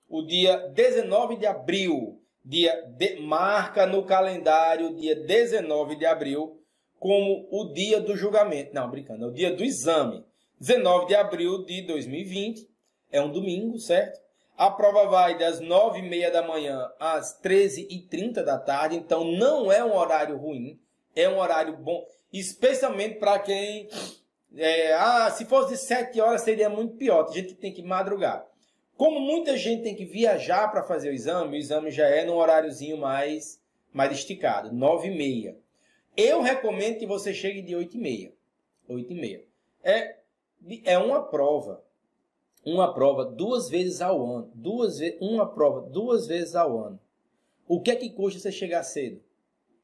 o 0.07 0.21
dia 0.21 0.59
19 0.75 1.37
de 1.37 1.47
abril. 1.47 2.21
Dia 2.45 2.85
de, 2.99 3.19
marca 3.19 3.87
no 3.87 4.05
calendário 4.05 4.95
dia 4.95 5.17
19 5.17 5.97
de 5.97 6.05
abril 6.05 6.63
como 6.99 7.49
o 7.51 7.73
dia 7.73 7.99
do 7.99 8.15
julgamento. 8.15 8.75
Não, 8.75 8.91
brincando, 8.91 9.25
é 9.25 9.29
o 9.29 9.33
dia 9.33 9.57
do 9.57 9.65
exame. 9.65 10.23
19 10.61 11.07
de 11.07 11.15
abril 11.15 11.65
de 11.65 11.81
2020, 11.87 12.69
é 13.11 13.23
um 13.23 13.33
domingo, 13.33 13.79
certo? 13.79 14.21
A 14.55 14.71
prova 14.71 15.07
vai 15.07 15.39
das 15.39 15.63
9h30 15.63 16.31
da 16.31 16.47
manhã 16.47 16.91
às 17.01 17.41
13h30 17.41 18.45
da 18.45 18.59
tarde, 18.59 18.97
então 18.97 19.25
não 19.25 19.73
é 19.73 19.83
um 19.83 19.97
horário 19.97 20.37
ruim, 20.37 20.79
é 21.17 21.27
um 21.27 21.39
horário 21.39 21.75
bom, 21.79 22.05
especialmente 22.33 23.17
para 23.17 23.39
quem. 23.39 23.89
É, 24.57 24.93
ah, 24.95 25.31
se 25.31 25.45
fosse 25.45 25.77
7 25.77 26.21
horas 26.21 26.43
seria 26.43 26.69
muito 26.69 26.97
pior, 26.97 27.25
tem 27.25 27.35
gente 27.35 27.55
que 27.55 27.61
tem 27.61 27.73
que 27.73 27.83
madrugar. 27.83 28.47
Como 28.97 29.21
muita 29.21 29.57
gente 29.57 29.83
tem 29.83 29.95
que 29.95 30.05
viajar 30.05 30.69
para 30.71 30.83
fazer 30.83 31.11
o 31.11 31.15
exame, 31.15 31.57
o 31.57 31.61
exame 31.61 31.91
já 31.91 32.07
é 32.07 32.25
num 32.25 32.35
horáriozinho 32.35 32.99
mais, 32.99 33.61
mais 33.93 34.13
esticado, 34.13 34.71
9h30. 34.71 35.57
Eu 36.17 36.43
recomendo 36.43 36.99
que 36.99 37.07
você 37.07 37.33
chegue 37.33 37.63
de 37.63 37.75
8h30. 37.75 38.33
8h30. 38.89 39.45
É 39.83 40.21
é 40.85 40.99
uma 40.99 41.23
prova. 41.23 41.83
Uma 42.65 42.93
prova 42.93 43.25
duas 43.25 43.69
vezes 43.71 44.01
ao 44.01 44.23
ano. 44.23 44.53
Duas 44.55 44.99
uma 45.21 45.49
prova 45.49 45.81
duas 45.81 46.27
vezes 46.27 46.55
ao 46.55 46.79
ano. 46.79 47.01
O 47.67 47.81
que 47.81 47.91
é 47.91 47.97
que 47.97 48.11
custa 48.11 48.39
você 48.39 48.53
chegar 48.53 48.83
cedo? 48.83 49.23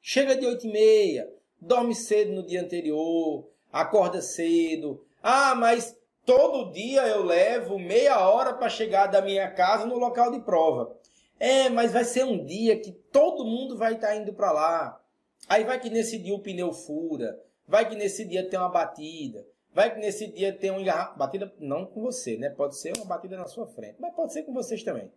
Chega 0.03 0.37
de 0.37 0.47
8 0.47 0.67
e 0.67 0.71
meia, 0.71 1.33
dorme 1.61 1.95
cedo 1.95 2.33
no 2.33 2.47
dia 2.47 2.61
anterior, 2.61 3.49
acorda 3.73 4.21
cedo. 4.21 5.05
Ah, 5.23 5.55
mas 5.55 5.97
todo 6.25 6.73
dia 6.73 7.07
eu 7.09 7.25
levo 7.25 7.79
meia 7.79 8.29
hora 8.29 8.53
para 8.55 8.69
chegar 8.69 9.07
da 9.07 9.23
minha 9.23 9.51
casa 9.51 9.87
no 9.87 9.99
local 9.99 10.31
de 10.31 10.41
prova. 10.41 10.97
É, 11.39 11.69
mas 11.69 11.93
vai 11.93 12.05
ser 12.05 12.25
um 12.25 12.45
dia 12.45 12.81
que 12.81 12.93
todo 12.93 13.45
mundo 13.45 13.77
vai 13.77 13.95
estar 13.95 14.09
tá 14.09 14.17
indo 14.17 14.33
para 14.33 14.53
lá. 14.53 15.01
Aí 15.49 15.65
vai 15.65 15.79
que 15.79 15.91
nesse 15.91 16.19
dia 16.19 16.35
o 16.35 16.41
pneu 16.41 16.73
fura, 16.73 17.39
vai 17.69 17.89
que 17.89 17.95
nesse 17.95 18.25
dia 18.25 18.49
tem 18.49 18.59
uma 18.59 18.71
batida, 18.71 19.47
Vai 19.77 19.93
que 19.93 20.01
nesse 20.01 20.27
dia 20.29 20.55
tem 20.55 20.71
uma 20.71 20.81
engarrafamento. 20.81 21.19
Batida 21.19 21.55
não 21.59 21.85
com 21.85 22.01
você, 22.01 22.39
né? 22.39 22.49
Pode 22.49 22.79
ser 22.79 22.97
uma 22.97 23.05
batida 23.05 23.37
na 23.37 23.47
sua 23.47 23.67
frente, 23.67 23.97
mas 24.01 24.15
pode 24.15 24.33
ser 24.33 24.45
com 24.45 24.55
vocês 24.55 24.83
também. 24.83 25.13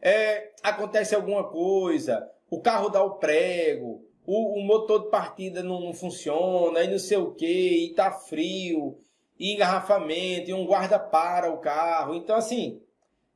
É, 0.00 0.50
acontece 0.60 1.14
alguma 1.14 1.48
coisa, 1.48 2.28
o 2.50 2.60
carro 2.60 2.88
dá 2.88 3.00
o 3.00 3.20
prego, 3.20 4.04
o, 4.26 4.58
o 4.58 4.64
motor 4.64 5.04
de 5.04 5.10
partida 5.10 5.62
não, 5.62 5.80
não, 5.80 5.92
funciona, 5.92 6.82
e 6.82 6.90
não 6.90 6.98
sei 6.98 7.18
o 7.18 7.32
que, 7.32 7.86
e 7.86 7.94
tá 7.94 8.10
frio, 8.10 8.98
e 9.38 9.54
engarrafamento, 9.54 10.50
e 10.50 10.54
um 10.54 10.66
guarda 10.66 10.98
para 10.98 11.50
o 11.50 11.58
carro. 11.58 12.14
Então, 12.14 12.36
assim, 12.36 12.80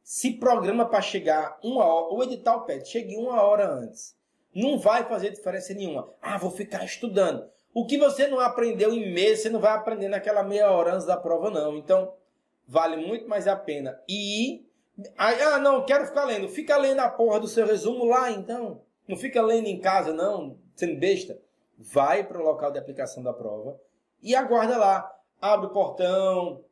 se 0.03 0.33
programa 0.35 0.87
para 0.87 1.03
chegar 1.03 1.59
uma 1.63 1.85
hora, 1.85 2.15
o 2.15 2.23
edital 2.23 2.65
pede, 2.65 2.89
chegue 2.89 3.17
uma 3.17 3.43
hora 3.43 3.69
antes. 3.69 4.17
Não 4.55 4.79
vai 4.79 5.05
fazer 5.05 5.31
diferença 5.31 5.75
nenhuma. 5.75 6.09
Ah, 6.23 6.39
vou 6.39 6.51
ficar 6.51 6.85
estudando. 6.85 7.45
O 7.75 7.85
que 7.85 7.99
você 7.99 8.27
não 8.27 8.41
aprendeu 8.41 8.95
em 8.95 9.13
mês, 9.13 9.41
você 9.41 9.51
não 9.51 9.61
vai 9.61 9.73
aprender 9.73 10.09
naquela 10.09 10.43
meia 10.43 10.71
hora 10.71 10.95
antes 10.95 11.07
da 11.07 11.17
prova, 11.17 11.51
não. 11.51 11.77
Então, 11.77 12.15
vale 12.67 12.97
muito 12.97 13.29
mais 13.29 13.47
a 13.47 13.55
pena 13.55 14.01
ir. 14.09 14.67
Ah, 15.19 15.59
não, 15.59 15.85
quero 15.85 16.07
ficar 16.07 16.25
lendo. 16.25 16.49
Fica 16.49 16.77
lendo 16.79 17.01
a 17.01 17.09
porra 17.11 17.39
do 17.39 17.49
seu 17.49 17.67
resumo 17.67 18.05
lá, 18.07 18.31
então. 18.31 18.81
Não 19.07 19.17
fica 19.17 19.43
lendo 19.43 19.67
em 19.67 19.79
casa, 19.79 20.13
não, 20.13 20.57
sendo 20.77 20.99
besta. 20.99 21.39
Vai 21.79 22.25
para 22.25 22.41
o 22.41 22.45
local 22.45 22.71
de 22.71 22.79
aplicação 22.79 23.23
da 23.23 23.33
prova 23.33 23.79
e 24.23 24.35
aguarda 24.35 24.77
lá. 24.77 25.13
Abre 25.41 25.67
o 25.67 25.71
portão, 25.71 26.65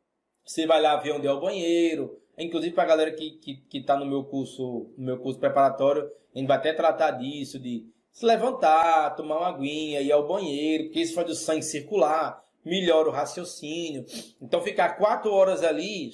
você 0.43 0.65
vai 0.65 0.81
lá 0.81 0.95
ver 0.97 1.11
onde 1.11 1.27
é 1.27 1.31
o 1.31 1.41
banheiro. 1.41 2.19
Inclusive 2.37 2.73
para 2.73 2.83
a 2.83 2.87
galera 2.87 3.11
que 3.11 3.25
está 3.25 3.41
que, 3.41 3.55
que 3.69 3.83
tá 3.83 3.97
no 3.97 4.05
meu 4.05 4.23
curso, 4.23 4.91
no 4.97 5.05
meu 5.05 5.19
curso 5.19 5.39
preparatório, 5.39 6.09
a 6.33 6.37
gente 6.37 6.47
vai 6.47 6.57
até 6.57 6.73
tratar 6.73 7.11
disso, 7.11 7.59
de 7.59 7.85
se 8.11 8.25
levantar, 8.25 9.15
tomar 9.15 9.37
uma 9.37 9.47
aguinha, 9.49 10.01
ir 10.01 10.11
ao 10.11 10.27
banheiro, 10.27 10.85
porque 10.85 11.01
isso 11.01 11.13
faz 11.13 11.29
o 11.29 11.35
sangue 11.35 11.63
circular, 11.63 12.43
melhora 12.63 13.09
o 13.09 13.11
raciocínio. 13.11 14.05
Então 14.41 14.61
ficar 14.61 14.97
quatro 14.97 15.31
horas 15.31 15.63
ali, 15.63 16.09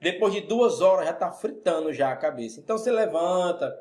depois 0.00 0.32
de 0.32 0.40
duas 0.40 0.80
horas 0.80 1.06
já 1.06 1.12
está 1.12 1.30
fritando 1.32 1.92
já 1.92 2.10
a 2.10 2.16
cabeça. 2.16 2.60
Então 2.60 2.76
você 2.76 2.90
levanta, 2.90 3.72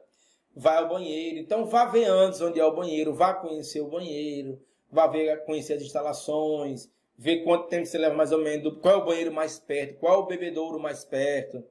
vai 0.55 0.77
ao 0.77 0.87
banheiro. 0.87 1.37
Então 1.37 1.65
vá 1.65 1.85
ver 1.85 2.05
antes 2.05 2.41
onde 2.41 2.59
é 2.59 2.65
o 2.65 2.75
banheiro, 2.75 3.13
vá 3.13 3.33
conhecer 3.33 3.81
o 3.81 3.89
banheiro, 3.89 4.59
vá 4.91 5.07
ver, 5.07 5.43
conhecer 5.45 5.73
as 5.73 5.83
instalações, 5.83 6.89
ver 7.17 7.43
quanto 7.43 7.67
tempo 7.67 7.85
você 7.85 7.97
leva 7.97 8.15
mais 8.15 8.31
ou 8.31 8.39
menos, 8.39 8.77
qual 8.81 8.95
é 8.95 8.97
o 8.97 9.05
banheiro 9.05 9.33
mais 9.33 9.59
perto, 9.59 9.99
qual 9.99 10.15
é 10.15 10.17
o 10.17 10.25
bebedouro 10.25 10.79
mais 10.79 11.03
perto. 11.03 11.63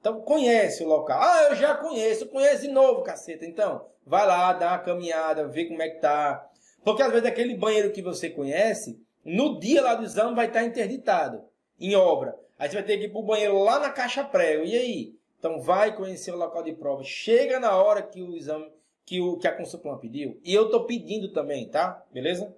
Então 0.00 0.20
conhece 0.20 0.82
o 0.82 0.88
local. 0.88 1.20
Ah, 1.22 1.48
eu 1.50 1.56
já 1.56 1.76
conheço, 1.76 2.26
conheço 2.26 2.62
de 2.62 2.68
novo, 2.68 3.02
caceta. 3.02 3.46
Então, 3.46 3.86
vai 4.04 4.26
lá, 4.26 4.52
dá 4.52 4.70
uma 4.70 4.78
caminhada, 4.78 5.46
vê 5.46 5.66
como 5.66 5.80
é 5.80 5.88
que 5.88 6.00
tá. 6.00 6.48
Porque 6.84 7.02
às 7.02 7.12
vezes 7.12 7.26
aquele 7.26 7.54
banheiro 7.54 7.92
que 7.92 8.02
você 8.02 8.28
conhece, 8.28 9.00
no 9.24 9.60
dia 9.60 9.80
lá 9.80 9.94
do 9.94 10.04
exame 10.04 10.34
vai 10.34 10.46
estar 10.46 10.64
interditado, 10.64 11.44
em 11.78 11.94
obra. 11.94 12.36
Aí 12.58 12.68
você 12.68 12.74
vai 12.74 12.84
ter 12.84 12.98
que 12.98 13.04
ir 13.04 13.12
pro 13.12 13.22
banheiro 13.22 13.58
lá 13.58 13.78
na 13.78 13.90
caixa 13.90 14.24
prego. 14.24 14.64
E 14.64 14.76
aí? 14.76 15.14
Então 15.42 15.60
vai 15.60 15.96
conhecer 15.96 16.32
o 16.32 16.36
local 16.36 16.62
de 16.62 16.72
prova. 16.72 17.02
Chega 17.02 17.58
na 17.58 17.76
hora 17.76 18.00
que 18.00 18.22
o 18.22 18.36
exame, 18.36 18.70
que, 19.04 19.20
o, 19.20 19.36
que 19.36 19.48
a 19.48 19.56
Consulplan 19.56 19.98
pediu. 19.98 20.40
E 20.44 20.54
eu 20.54 20.70
tô 20.70 20.84
pedindo 20.84 21.32
também, 21.32 21.68
tá? 21.68 22.00
Beleza? 22.12 22.56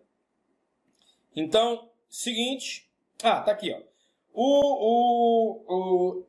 Então, 1.34 1.88
seguinte. 2.10 2.86
Ah, 3.22 3.40
tá 3.40 3.52
aqui, 3.52 3.72
ó. 3.72 3.80
O, 4.34 5.64
o, 5.64 5.64
o 5.66 6.24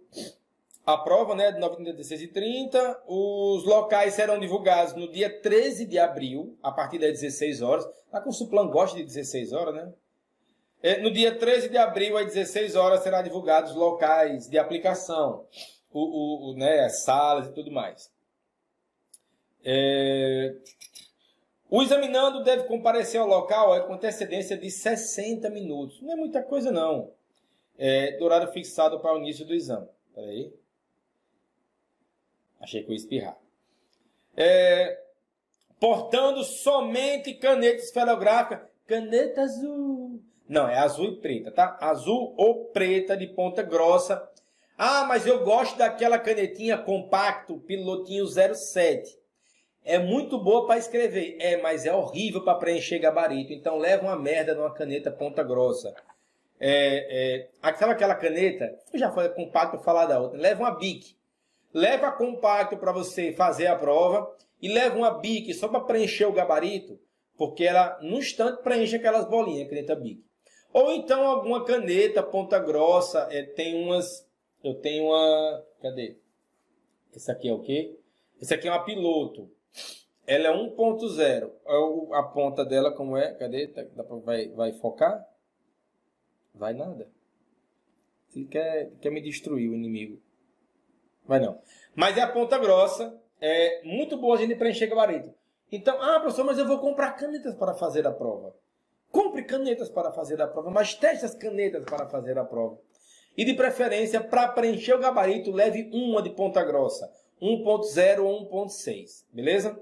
a 0.85 0.97
prova, 0.97 1.35
né, 1.35 1.51
de 1.51 1.59
9 1.59 1.91
16 1.91 2.21
e 2.21 2.27
30. 2.29 3.03
Os 3.05 3.65
locais 3.65 4.13
serão 4.13 4.39
divulgados 4.39 4.93
no 4.93 5.11
dia 5.11 5.41
13 5.41 5.85
de 5.85 5.99
abril, 5.99 6.57
a 6.63 6.71
partir 6.71 6.99
das 6.99 7.19
16 7.19 7.61
horas. 7.61 7.85
A 8.13 8.21
Consulplan 8.21 8.69
gosta 8.69 8.95
de 8.95 9.03
16 9.03 9.51
horas, 9.51 9.75
né? 9.75 9.93
É, 10.81 11.01
no 11.01 11.11
dia 11.11 11.37
13 11.37 11.67
de 11.67 11.77
abril, 11.77 12.17
às 12.17 12.27
16 12.27 12.77
horas, 12.77 13.03
será 13.03 13.21
divulgados 13.21 13.71
os 13.71 13.75
locais 13.75 14.47
de 14.47 14.57
aplicação, 14.57 15.45
o, 15.95 16.49
o, 16.49 16.51
o 16.51 16.57
né, 16.57 16.81
as 16.81 17.03
salas 17.03 17.47
e 17.47 17.53
tudo 17.53 17.71
mais. 17.71 18.11
É... 19.63 20.55
O 21.69 21.81
examinando 21.81 22.43
deve 22.43 22.63
comparecer 22.65 23.19
ao 23.19 23.27
local 23.27 23.75
é, 23.75 23.79
com 23.79 23.93
antecedência 23.93 24.57
de 24.57 24.69
60 24.69 25.49
minutos. 25.49 26.01
Não 26.01 26.11
é 26.11 26.15
muita 26.15 26.43
coisa, 26.43 26.71
não. 26.71 27.11
É, 27.77 28.17
do 28.17 28.25
horário 28.25 28.51
fixado 28.51 28.99
para 28.99 29.15
o 29.15 29.17
início 29.17 29.45
do 29.45 29.53
exame. 29.53 29.87
Peraí. 30.13 30.53
Achei 32.59 32.83
que 32.83 32.89
eu 32.89 32.93
ia 32.93 32.97
espirrar. 32.97 33.37
É, 34.37 35.01
portando 35.79 36.43
somente 36.43 37.33
caneta 37.33 37.77
esferográfica. 37.77 38.69
Caneta 38.85 39.41
azul. 39.41 40.21
Não, 40.47 40.67
é 40.69 40.77
azul 40.77 41.05
e 41.05 41.15
preta, 41.17 41.51
tá? 41.51 41.77
Azul 41.81 42.35
ou 42.37 42.65
preta 42.65 43.17
de 43.17 43.27
ponta 43.27 43.63
grossa. 43.63 44.29
Ah, 44.77 45.05
mas 45.05 45.25
eu 45.25 45.43
gosto 45.43 45.77
daquela 45.77 46.19
canetinha 46.19 46.77
compacto, 46.77 47.59
pilotinho 47.59 48.25
07. 48.27 49.17
É 49.83 49.99
muito 49.99 50.37
boa 50.37 50.65
para 50.65 50.77
escrever. 50.77 51.37
É, 51.39 51.57
mas 51.61 51.85
é 51.85 51.93
horrível 51.93 52.43
para 52.43 52.57
preencher 52.57 52.99
gabarito. 52.99 53.53
Então 53.53 53.77
leva 53.77 54.03
uma 54.03 54.15
merda 54.15 54.53
numa 54.53 54.73
caneta 54.73 55.11
ponta 55.11 55.43
grossa. 55.43 55.93
É, 56.59 57.39
é, 57.41 57.49
aquela 57.61 58.15
caneta? 58.15 58.77
Eu 58.91 58.99
já 58.99 59.11
falei 59.11 59.29
compacto, 59.29 59.77
falar 59.83 60.05
da 60.05 60.19
outra. 60.19 60.39
Leva 60.39 60.63
uma 60.63 60.71
bic 60.71 61.15
leva 61.75 62.09
compacto 62.09 62.77
para 62.77 62.93
você 62.93 63.33
fazer 63.33 63.67
a 63.67 63.75
prova 63.75 64.33
e 64.61 64.69
leva 64.69 64.95
uma 64.97 65.19
bic 65.19 65.53
só 65.53 65.67
para 65.67 65.81
preencher 65.81 66.23
o 66.23 66.31
gabarito, 66.31 66.97
porque 67.37 67.65
ela 67.65 67.99
no 68.01 68.17
instante 68.17 68.63
preenche 68.63 68.95
aquelas 68.95 69.25
bolinhas, 69.25 69.69
caneta 69.69 69.93
bic. 69.93 70.23
Ou 70.71 70.93
então 70.93 71.27
alguma 71.27 71.65
caneta 71.65 72.23
ponta 72.23 72.57
grossa, 72.59 73.27
é, 73.29 73.43
tem 73.43 73.83
umas, 73.83 74.25
eu 74.65 74.73
tenho 74.73 75.05
uma, 75.05 75.63
cadê? 75.79 76.17
Esse 77.15 77.31
aqui 77.31 77.47
é 77.47 77.53
o 77.53 77.61
quê? 77.61 77.95
Esse 78.41 78.53
aqui 78.53 78.67
é 78.67 78.71
uma 78.71 78.83
piloto. 78.83 79.49
Ela 80.25 80.47
é 80.47 80.51
1.0. 80.51 81.51
A 82.13 82.23
ponta 82.23 82.65
dela 82.65 82.91
como 82.91 83.15
é? 83.15 83.33
Cadê? 83.35 83.67
Tá, 83.67 83.83
vai, 84.23 84.49
vai 84.49 84.73
focar? 84.73 85.23
Vai 86.53 86.73
nada. 86.73 87.07
Ele 88.35 88.45
quer, 88.45 88.91
quer 88.99 89.11
me 89.11 89.21
destruir 89.21 89.69
o 89.69 89.75
inimigo. 89.75 90.19
Vai 91.25 91.39
não. 91.39 91.61
Mas 91.93 92.17
é 92.17 92.21
a 92.21 92.31
ponta 92.31 92.57
grossa, 92.57 93.21
é 93.39 93.83
muito 93.83 94.17
boa 94.17 94.35
a 94.35 94.39
gente 94.39 94.55
preencher 94.55 94.87
gabarito. 94.87 95.31
Então, 95.71 96.01
ah, 96.01 96.19
professor, 96.19 96.43
mas 96.43 96.57
eu 96.57 96.67
vou 96.67 96.79
comprar 96.79 97.13
canetas 97.13 97.55
para 97.55 97.75
fazer 97.75 98.05
a 98.07 98.11
prova. 98.11 98.55
Compre 99.11 99.43
canetas 99.43 99.89
para 99.89 100.11
fazer 100.11 100.41
a 100.41 100.47
prova, 100.47 100.71
mas 100.71 100.95
teste 100.95 101.25
as 101.25 101.35
canetas 101.35 101.85
para 101.85 102.07
fazer 102.07 102.37
a 102.37 102.43
prova. 102.43 102.79
E 103.37 103.43
de 103.43 103.53
preferência, 103.53 104.21
para 104.21 104.47
preencher 104.47 104.93
o 104.93 104.99
gabarito, 104.99 105.51
leve 105.51 105.89
uma 105.91 106.21
de 106.21 106.29
ponta 106.29 106.63
grossa. 106.63 107.11
1.0 107.41 108.19
ou 108.19 108.49
1.6, 108.49 109.25
beleza? 109.31 109.77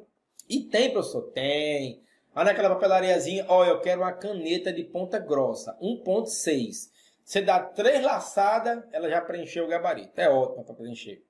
E 0.50 0.62
tem, 0.62 0.92
professor? 0.92 1.32
Tem. 1.32 2.02
Olha 2.36 2.46
naquela 2.46 2.70
papelariazinha, 2.70 3.46
ó, 3.48 3.64
eu 3.64 3.80
quero 3.80 4.02
uma 4.02 4.12
caneta 4.12 4.74
de 4.74 4.84
ponta 4.84 5.20
grossa, 5.20 5.78
1.6. 5.80 6.92
Você 7.24 7.42
dá 7.42 7.60
três 7.60 8.04
laçadas, 8.04 8.84
ela 8.92 9.08
já 9.08 9.22
preencheu 9.22 9.66
o 9.66 9.68
gabarito. 9.68 10.20
É 10.20 10.28
ótimo 10.30 10.66
para 10.66 10.76
preencher. 10.76 11.24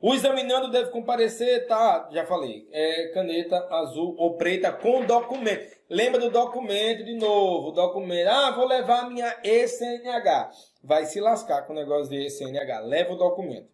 O 0.00 0.14
examinando 0.14 0.70
deve 0.70 0.90
comparecer, 0.90 1.66
tá? 1.66 2.08
Já 2.12 2.24
falei. 2.24 2.68
É 2.70 3.08
caneta 3.08 3.56
azul 3.70 4.14
ou 4.16 4.36
preta 4.36 4.70
com 4.70 5.04
documento. 5.04 5.76
Lembra 5.90 6.20
do 6.20 6.30
documento 6.30 7.04
de 7.04 7.14
novo. 7.16 7.72
Documento. 7.72 8.28
Ah, 8.28 8.52
vou 8.52 8.66
levar 8.66 9.10
minha 9.10 9.36
ECNH. 9.42 10.50
Vai 10.84 11.06
se 11.06 11.20
lascar 11.20 11.62
com 11.62 11.72
o 11.72 11.76
negócio 11.76 12.10
de 12.10 12.26
ECNH. 12.26 12.80
Leva 12.80 13.12
o 13.12 13.16
documento. 13.16 13.68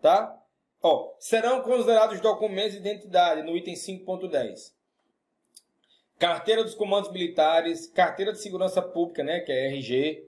Tá? 0.00 0.34
Ó, 0.80 1.12
serão 1.18 1.60
considerados 1.62 2.20
documentos 2.20 2.72
de 2.72 2.78
identidade 2.78 3.42
no 3.42 3.56
item 3.56 3.74
5.10. 3.74 4.72
Carteira 6.18 6.64
dos 6.64 6.74
comandos 6.74 7.12
militares, 7.12 7.86
carteira 7.88 8.32
de 8.32 8.40
segurança 8.40 8.80
pública, 8.80 9.22
né, 9.22 9.40
que 9.40 9.52
é 9.52 9.68
RG, 9.68 10.27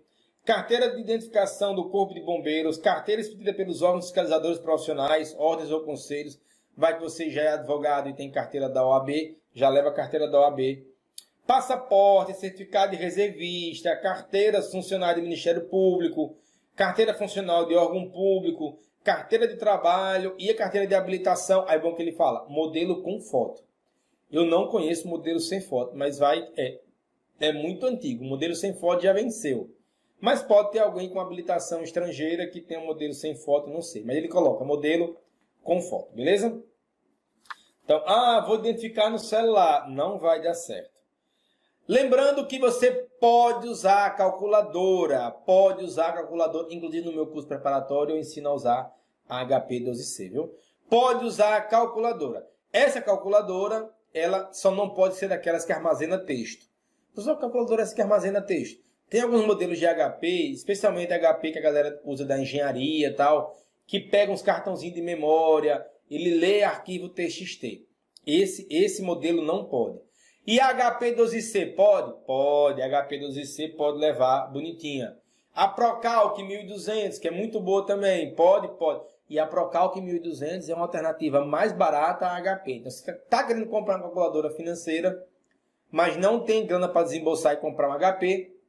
carteira 0.51 0.91
de 0.91 1.01
identificação 1.01 1.77
do 1.77 1.89
Corpo 1.91 2.13
de 2.13 2.21
Bombeiros, 2.21 2.77
carteira 2.77 3.21
expedida 3.21 3.55
pelos 3.55 3.83
órgãos 3.83 4.07
fiscalizadores 4.07 4.59
profissionais, 4.59 5.33
ordens 5.39 5.71
ou 5.71 5.85
conselhos. 5.85 6.41
Vai 6.77 6.97
que 6.97 7.01
você 7.05 7.31
já 7.31 7.43
é 7.43 7.49
advogado 7.51 8.09
e 8.09 8.15
tem 8.15 8.33
carteira 8.33 8.69
da 8.69 8.85
OAB, 8.85 9.11
já 9.55 9.69
leva 9.69 9.91
a 9.91 9.95
carteira 9.95 10.29
da 10.29 10.41
OAB. 10.41 10.85
Passaporte, 11.47 12.35
certificado 12.35 12.91
de 12.91 12.97
reservista, 12.97 13.95
carteira 13.95 14.61
funcionária 14.61 15.23
do 15.23 15.23
Ministério 15.23 15.69
Público, 15.69 16.37
carteira 16.75 17.15
funcional 17.15 17.69
de 17.69 17.77
órgão 17.77 18.11
público, 18.11 18.77
carteira 19.05 19.47
de 19.47 19.55
trabalho 19.55 20.35
e 20.37 20.51
a 20.51 20.57
carteira 20.57 20.85
de 20.85 20.97
habilitação. 20.97 21.65
Aí 21.69 21.77
é 21.77 21.81
bom 21.81 21.95
que 21.95 22.03
ele 22.03 22.17
fala, 22.17 22.45
modelo 22.49 23.05
com 23.05 23.21
foto. 23.21 23.63
Eu 24.29 24.45
não 24.45 24.67
conheço 24.67 25.07
modelo 25.07 25.39
sem 25.39 25.61
foto, 25.61 25.97
mas 25.97 26.19
vai 26.19 26.43
é 26.57 26.81
é 27.39 27.53
muito 27.53 27.87
antigo. 27.87 28.25
O 28.25 28.29
modelo 28.29 28.55
sem 28.55 28.75
foto 28.75 29.05
já 29.05 29.13
venceu. 29.13 29.71
Mas 30.21 30.43
pode 30.43 30.73
ter 30.73 30.81
alguém 30.81 31.09
com 31.09 31.19
habilitação 31.19 31.83
estrangeira 31.83 32.47
que 32.47 32.61
tem 32.61 32.79
um 32.79 32.87
modelo 32.87 33.15
sem 33.15 33.35
foto, 33.35 33.71
não 33.71 33.81
sei. 33.81 34.05
Mas 34.05 34.17
ele 34.17 34.29
coloca 34.29 34.65
modelo 34.65 35.17
com 35.63 35.81
foto, 35.81 36.15
beleza? 36.15 36.63
Então, 37.85 38.03
ah, 38.07 38.45
vou 38.47 38.59
identificar 38.59 39.09
no 39.09 39.19
celular. 39.19 39.89
Não 39.89 40.19
vai 40.19 40.43
dar 40.43 40.55
certo. 40.55 40.91
Lembrando 41.89 42.47
que 42.47 42.59
você 42.59 42.93
pode 43.19 43.67
usar 43.67 44.07
a 44.07 44.11
calculadora. 44.11 45.31
Pode 45.31 45.85
usar 45.85 46.11
a 46.11 46.13
calculadora. 46.13 46.69
Inclusive 46.71 47.07
no 47.07 47.13
meu 47.13 47.27
curso 47.27 47.49
preparatório 47.49 48.15
eu 48.15 48.19
ensino 48.19 48.51
a 48.51 48.55
usar 48.55 48.95
a 49.29 49.45
HP 49.45 49.81
12C, 49.81 50.31
viu? 50.31 50.55
Pode 50.89 51.25
usar 51.25 51.57
a 51.57 51.61
calculadora. 51.63 52.47
Essa 52.73 53.01
calculadora, 53.01 53.91
ela 54.13 54.53
só 54.53 54.71
não 54.71 54.91
pode 54.91 55.17
ser 55.17 55.29
daquelas 55.29 55.65
que 55.65 55.73
armazena 55.73 56.19
texto. 56.19 56.67
Só 57.17 57.33
a 57.33 57.37
calculadora 57.37 57.83
é 57.83 57.85
essa 57.85 57.95
que 57.95 58.03
armazena 58.03 58.41
texto. 58.41 58.90
Tem 59.11 59.23
alguns 59.23 59.45
modelos 59.45 59.77
de 59.77 59.85
HP, 59.85 60.27
especialmente 60.53 61.13
HP 61.13 61.51
que 61.51 61.59
a 61.59 61.63
galera 61.63 62.01
usa 62.05 62.25
da 62.25 62.39
engenharia 62.39 63.09
e 63.09 63.13
tal, 63.13 63.57
que 63.85 63.99
pega 63.99 64.31
uns 64.31 64.41
cartãozinhos 64.41 64.95
de 64.95 65.03
memória, 65.03 65.85
ele 66.09 66.39
lê 66.39 66.63
arquivo 66.63 67.09
TXT. 67.09 67.85
Esse, 68.25 68.69
esse 68.71 69.03
modelo 69.03 69.43
não 69.43 69.65
pode. 69.65 69.99
E 70.47 70.61
a 70.61 70.73
HP12C 70.73 71.75
pode? 71.75 72.25
Pode. 72.25 72.83
A 72.83 73.09
HP12C 73.09 73.75
pode 73.75 73.99
levar 73.99 74.47
bonitinha. 74.47 75.17
A 75.53 75.67
Procalc 75.67 76.41
1200, 76.41 77.19
que 77.19 77.27
é 77.27 77.33
muito 77.33 77.59
boa 77.59 77.85
também, 77.85 78.33
pode? 78.37 78.69
Pode. 78.79 79.03
E 79.29 79.41
a 79.41 79.47
Procalc 79.47 80.01
1200 80.01 80.69
é 80.69 80.75
uma 80.75 80.85
alternativa 80.85 81.45
mais 81.45 81.73
barata 81.73 82.29
à 82.29 82.41
HP. 82.41 82.75
Então, 82.75 82.91
se 82.91 83.05
você 83.05 83.11
está 83.11 83.43
querendo 83.43 83.67
comprar 83.67 83.97
uma 83.97 84.05
calculadora 84.05 84.51
financeira, 84.51 85.21
mas 85.91 86.17
não 86.17 86.45
tem 86.45 86.65
grana 86.65 86.89
para 86.89 87.03
desembolsar 87.03 87.55
e 87.55 87.57
comprar 87.57 87.89
um 87.91 87.99
HP, 87.99 88.60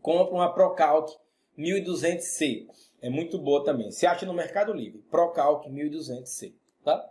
compra 0.00 0.34
uma 0.34 0.52
Procalc 0.52 1.10
1200C. 1.58 2.66
É 3.00 3.10
muito 3.10 3.38
boa 3.38 3.64
também. 3.64 3.90
Se 3.90 4.06
acha 4.06 4.26
no 4.26 4.34
Mercado 4.34 4.72
Livre. 4.72 5.02
Procalc 5.10 5.68
1200C. 5.68 6.54
Tá? 6.84 7.08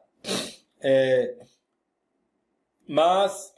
É... 0.82 1.38
Mas. 2.88 3.54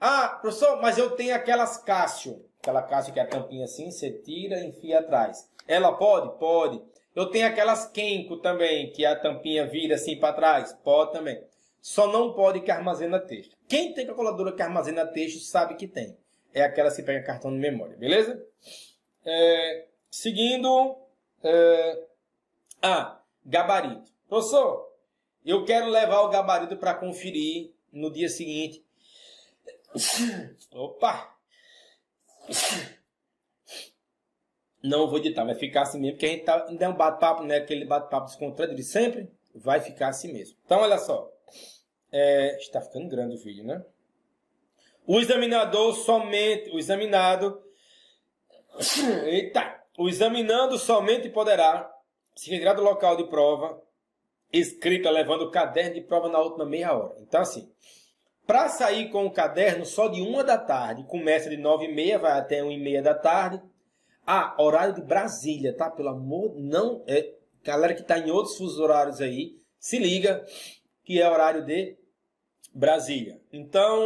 Ah, 0.00 0.38
professor, 0.40 0.80
mas 0.80 0.98
eu 0.98 1.10
tenho 1.10 1.34
aquelas 1.34 1.78
Cássio. 1.78 2.44
Aquela 2.60 2.82
Cássio 2.82 3.12
que 3.12 3.20
é 3.20 3.22
a 3.22 3.26
tampinha 3.26 3.64
assim, 3.64 3.90
você 3.90 4.10
tira 4.10 4.58
e 4.60 4.68
enfia 4.68 5.00
atrás. 5.00 5.50
Ela 5.66 5.92
pode? 5.92 6.38
Pode. 6.38 6.82
Eu 7.14 7.26
tenho 7.30 7.46
aquelas 7.46 7.86
Kenko 7.90 8.36
também, 8.38 8.90
que 8.90 9.06
a 9.06 9.18
tampinha 9.18 9.66
vira 9.66 9.94
assim 9.94 10.18
para 10.18 10.34
trás. 10.34 10.72
Pode 10.84 11.12
também. 11.12 11.42
Só 11.80 12.08
não 12.08 12.34
pode 12.34 12.60
que 12.60 12.70
armazena 12.70 13.18
texto. 13.18 13.56
Quem 13.68 13.94
tem 13.94 14.06
calculadora 14.06 14.52
que 14.52 14.62
armazena 14.62 15.06
texto 15.06 15.38
sabe 15.40 15.76
que 15.76 15.86
tem 15.86 16.16
é 16.56 16.62
aquela 16.62 16.90
que 16.90 17.02
pega 17.02 17.22
cartão 17.22 17.52
de 17.52 17.58
memória, 17.58 17.98
beleza? 17.98 18.42
É, 19.24 19.88
seguindo. 20.10 20.96
É, 21.42 22.06
ah, 22.80 23.20
gabarito. 23.44 24.10
Professor, 24.26 24.90
eu 25.44 25.66
quero 25.66 25.90
levar 25.90 26.22
o 26.22 26.30
gabarito 26.30 26.78
para 26.78 26.94
conferir 26.94 27.74
no 27.92 28.10
dia 28.10 28.30
seguinte. 28.30 28.82
Opa! 30.72 31.36
Não 34.82 35.08
vou 35.08 35.18
editar, 35.18 35.44
vai 35.44 35.54
ficar 35.54 35.82
assim 35.82 36.00
mesmo, 36.00 36.14
porque 36.14 36.26
a 36.26 36.28
gente 36.30 36.44
tá, 36.44 36.66
ainda 36.66 36.86
é 36.86 36.88
um 36.88 36.96
bate-papo, 36.96 37.42
né? 37.42 37.56
Aquele 37.56 37.84
bate-papo 37.84 38.26
descontraído 38.26 38.74
de 38.74 38.82
sempre, 38.82 39.30
vai 39.54 39.80
ficar 39.80 40.08
assim 40.08 40.32
mesmo. 40.32 40.56
Então, 40.64 40.80
olha 40.80 40.96
só. 40.96 41.30
É, 42.10 42.56
está 42.56 42.80
ficando 42.80 43.08
grande 43.08 43.34
o 43.34 43.38
vídeo, 43.38 43.64
né? 43.64 43.84
O 45.06 45.20
examinador 45.20 45.94
somente, 45.94 46.70
o 46.70 46.78
examinado, 46.78 47.62
eita, 49.26 49.82
o 49.98 50.08
examinando 50.08 50.78
somente 50.78 51.28
poderá 51.28 51.90
se 52.34 52.50
retirar 52.50 52.74
do 52.74 52.82
local 52.82 53.16
de 53.16 53.24
prova, 53.24 53.80
escrita 54.52 55.10
levando 55.10 55.42
o 55.42 55.50
caderno 55.50 55.94
de 55.94 56.00
prova 56.00 56.28
na 56.28 56.40
última 56.40 56.66
meia 56.66 56.92
hora. 56.92 57.16
Então, 57.20 57.40
assim, 57.40 57.70
para 58.46 58.68
sair 58.68 59.10
com 59.10 59.26
o 59.26 59.30
caderno 59.30 59.84
só 59.84 60.08
de 60.08 60.20
uma 60.20 60.44
da 60.44 60.58
tarde, 60.58 61.04
começa 61.04 61.48
de 61.48 61.56
nove 61.56 61.86
e 61.86 61.94
meia, 61.94 62.18
vai 62.18 62.38
até 62.38 62.62
uma 62.62 62.72
e 62.72 62.78
meia 62.78 63.02
da 63.02 63.14
tarde. 63.14 63.60
Ah, 64.26 64.54
horário 64.58 64.94
de 64.94 65.02
Brasília, 65.02 65.74
tá? 65.74 65.90
Pelo 65.90 66.08
amor, 66.08 66.54
não 66.56 67.02
é 67.06 67.34
galera 67.62 67.94
que 67.94 68.02
está 68.02 68.18
em 68.18 68.30
outros 68.30 68.56
fusos 68.56 68.78
horários 68.78 69.20
aí, 69.20 69.56
se 69.78 69.98
liga 69.98 70.44
que 71.04 71.20
é 71.20 71.28
horário 71.28 71.64
de 71.64 71.96
Brasília. 72.72 73.40
Então, 73.52 74.00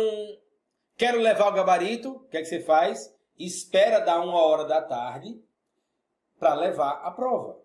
quero 1.00 1.18
levar 1.18 1.48
o 1.48 1.54
gabarito, 1.54 2.10
o 2.10 2.20
que 2.28 2.36
é 2.36 2.40
que 2.42 2.46
você 2.46 2.60
faz? 2.60 3.16
Espera 3.38 4.00
dar 4.00 4.20
uma 4.20 4.38
hora 4.44 4.66
da 4.66 4.82
tarde 4.82 5.42
para 6.38 6.52
levar 6.52 7.00
a 7.02 7.10
prova. 7.10 7.58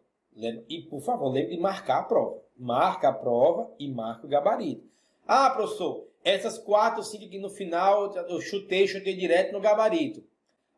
E, 0.69 0.83
por 0.83 1.01
favor, 1.01 1.27
lembre 1.33 1.53
de 1.53 1.61
marcar 1.61 1.99
a 1.99 2.03
prova. 2.03 2.41
Marca 2.57 3.09
a 3.09 3.13
prova 3.13 3.69
e 3.77 3.91
marca 3.91 4.25
o 4.25 4.29
gabarito. 4.29 4.89
Ah, 5.27 5.49
professor, 5.49 6.07
essas 6.23 6.57
quatro, 6.57 7.03
cinco 7.03 7.25
aqui 7.25 7.37
no 7.37 7.49
final, 7.49 8.15
eu 8.15 8.39
chutei, 8.39 8.87
chutei 8.87 9.13
direto 9.17 9.51
no 9.51 9.59
gabarito. 9.59 10.23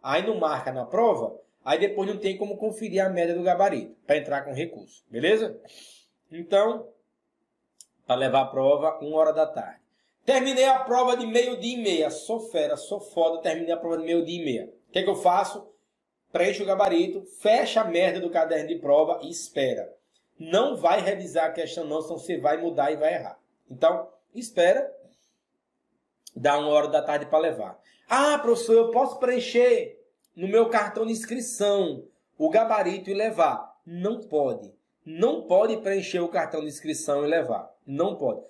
Aí 0.02 0.26
não 0.26 0.40
marca 0.40 0.72
na 0.72 0.84
prova, 0.84 1.40
aí 1.64 1.78
depois 1.78 2.10
não 2.10 2.18
tem 2.18 2.40
como 2.40 2.58
conferir 2.58 3.06
a 3.06 3.10
média 3.10 3.36
do 3.36 3.44
gabarito 3.44 3.96
para 4.08 4.18
entrar 4.18 4.42
com 4.42 4.52
recurso. 4.52 5.04
Beleza? 5.12 5.62
Então, 6.32 6.88
para 8.08 8.16
levar 8.16 8.42
a 8.42 8.48
prova, 8.48 8.98
uma 9.00 9.16
hora 9.18 9.32
da 9.32 9.46
tarde. 9.46 9.77
Terminei 10.28 10.66
a 10.66 10.80
prova 10.80 11.16
de 11.16 11.26
meio-dia 11.26 11.78
e 11.78 11.82
meia. 11.82 12.10
Sou 12.12 12.42
fera, 12.42 12.76
sou 12.76 13.00
foda, 13.00 13.42
terminei 13.42 13.72
a 13.72 13.78
prova 13.78 13.98
de 13.98 14.04
meio-dia 14.04 14.42
e 14.42 14.44
meia. 14.44 14.74
O 14.90 14.92
que, 14.92 15.00
é 15.00 15.04
que 15.04 15.10
eu 15.10 15.16
faço? 15.16 15.66
Preenche 16.34 16.62
o 16.62 16.66
gabarito, 16.66 17.24
fecha 17.40 17.80
a 17.80 17.86
merda 17.86 18.20
do 18.20 18.30
caderno 18.30 18.68
de 18.68 18.76
prova 18.76 19.22
e 19.24 19.30
espera. 19.30 19.90
Não 20.38 20.76
vai 20.76 21.00
revisar 21.00 21.46
a 21.46 21.54
questão 21.54 21.86
não, 21.86 22.02
senão 22.02 22.20
você 22.20 22.38
vai 22.38 22.58
mudar 22.58 22.92
e 22.92 22.98
vai 22.98 23.14
errar. 23.14 23.40
Então, 23.72 24.10
espera, 24.36 24.94
dá 26.36 26.60
uma 26.60 26.72
hora 26.72 26.90
da 26.90 27.02
tarde 27.02 27.28
para 27.28 27.40
levar. 27.40 27.80
Ah, 28.10 28.38
professor, 28.38 28.76
eu 28.76 28.92
posso 28.92 29.20
preencher 29.20 29.98
no 30.36 30.50
meu 30.50 30.68
cartão 30.68 31.06
de 31.06 31.14
inscrição 31.14 32.04
o 32.38 32.50
gabarito 32.50 33.10
e 33.10 33.14
levar. 33.14 33.80
Não 33.86 34.20
pode. 34.20 34.74
Não 35.06 35.44
pode 35.44 35.78
preencher 35.78 36.20
o 36.20 36.28
cartão 36.28 36.60
de 36.60 36.68
inscrição 36.68 37.24
e 37.24 37.30
levar. 37.30 37.74
Não 37.86 38.18
pode. 38.18 38.42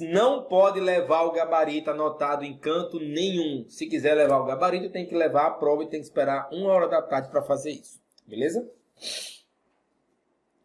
Não 0.00 0.44
pode 0.44 0.80
levar 0.80 1.24
o 1.24 1.32
gabarito 1.32 1.90
anotado 1.90 2.44
em 2.44 2.56
canto 2.56 2.98
nenhum. 2.98 3.68
Se 3.68 3.86
quiser 3.86 4.14
levar 4.14 4.38
o 4.38 4.46
gabarito, 4.46 4.90
tem 4.90 5.04
que 5.04 5.14
levar 5.14 5.46
a 5.46 5.50
prova 5.50 5.82
e 5.82 5.88
tem 5.88 6.00
que 6.00 6.06
esperar 6.06 6.48
uma 6.50 6.72
hora 6.72 6.88
da 6.88 7.02
tarde 7.02 7.28
para 7.28 7.42
fazer 7.42 7.72
isso. 7.72 8.00
Beleza? 8.26 8.66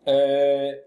É... 0.06 0.86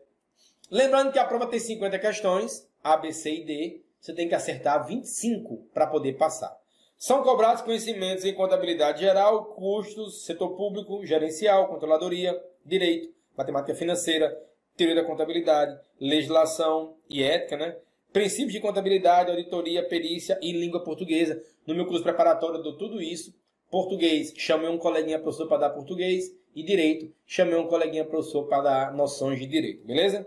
Lembrando 0.70 1.12
que 1.12 1.18
a 1.18 1.26
prova 1.26 1.46
tem 1.46 1.60
50 1.60 1.98
questões, 1.98 2.66
A, 2.82 2.96
B, 2.96 3.12
C 3.12 3.30
e 3.30 3.44
D. 3.44 3.84
Você 4.00 4.14
tem 4.14 4.26
que 4.26 4.34
acertar 4.34 4.86
25 4.86 5.68
para 5.74 5.86
poder 5.86 6.14
passar. 6.14 6.56
São 6.96 7.22
cobrados 7.22 7.62
conhecimentos 7.62 8.24
em 8.24 8.34
contabilidade 8.34 9.00
geral, 9.00 9.44
custos, 9.54 10.24
setor 10.24 10.56
público, 10.56 11.04
gerencial, 11.04 11.68
controladoria, 11.68 12.42
direito, 12.64 13.14
matemática 13.36 13.74
financeira, 13.74 14.34
teoria 14.74 15.02
da 15.02 15.04
contabilidade, 15.04 15.78
legislação 16.00 16.96
e 17.10 17.22
ética, 17.22 17.56
né? 17.56 17.76
Princípios 18.14 18.52
de 18.52 18.60
contabilidade, 18.60 19.28
auditoria, 19.28 19.82
perícia 19.88 20.38
e 20.40 20.52
língua 20.52 20.84
portuguesa. 20.84 21.42
No 21.66 21.74
meu 21.74 21.84
curso 21.84 22.04
preparatório 22.04 22.58
eu 22.58 22.62
dou 22.62 22.78
tudo 22.78 23.02
isso. 23.02 23.34
Português, 23.68 24.32
chamei 24.36 24.70
um 24.70 24.78
coleguinha 24.78 25.18
professor 25.18 25.48
para 25.48 25.66
dar 25.66 25.70
português. 25.70 26.32
E 26.54 26.62
direito, 26.62 27.12
chamei 27.26 27.56
um 27.56 27.66
coleguinha 27.66 28.04
professor 28.04 28.44
para 28.44 28.62
dar 28.62 28.94
noções 28.94 29.40
de 29.40 29.46
direito, 29.46 29.84
beleza? 29.84 30.24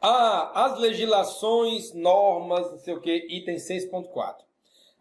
Ah, 0.00 0.64
as 0.64 0.80
legislações, 0.80 1.92
normas, 1.92 2.70
não 2.70 2.78
sei 2.78 2.94
o 2.94 3.00
que, 3.02 3.26
item 3.28 3.56
6.4. 3.56 4.36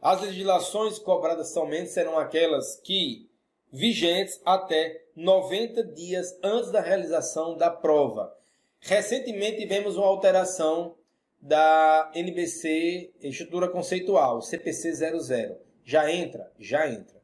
As 0.01 0.21
legislações 0.21 0.99
cobradas 0.99 1.53
somente 1.53 1.89
serão 1.89 2.19
aquelas 2.19 2.75
que 2.81 3.29
vigentes 3.71 4.41
até 4.43 5.01
90 5.15 5.81
dias 5.85 6.37
antes 6.43 6.71
da 6.71 6.81
realização 6.81 7.55
da 7.55 7.69
prova. 7.69 8.35
Recentemente 8.81 9.59
tivemos 9.59 9.95
uma 9.95 10.07
alteração 10.07 10.96
da 11.39 12.11
NBC 12.13 13.13
Estrutura 13.21 13.69
Conceitual, 13.69 14.41
CPC 14.41 14.93
00. 14.93 15.57
Já 15.83 16.11
entra? 16.11 16.51
Já 16.59 16.89
entra. 16.89 17.17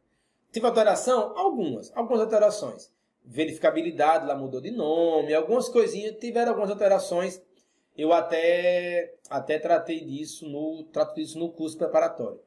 Tive 0.52 0.65
alteração? 0.65 1.38
Algumas. 1.38 1.91
Algumas 1.95 2.21
alterações. 2.21 2.91
Verificabilidade 3.26 4.26
lá 4.26 4.36
mudou 4.36 4.62
de 4.62 4.71
nome, 4.71 5.34
algumas 5.34 5.69
coisinhas, 5.69 6.17
tiveram 6.19 6.49
algumas 6.49 6.69
alterações. 6.69 7.41
Eu 7.97 8.12
até, 8.12 9.15
até 9.30 9.58
tratei 9.60 10.04
disso 10.04 10.47
no, 10.47 10.84
trato 10.86 11.15
disso 11.15 11.39
no 11.39 11.52
curso 11.52 11.78
preparatório. 11.78 12.39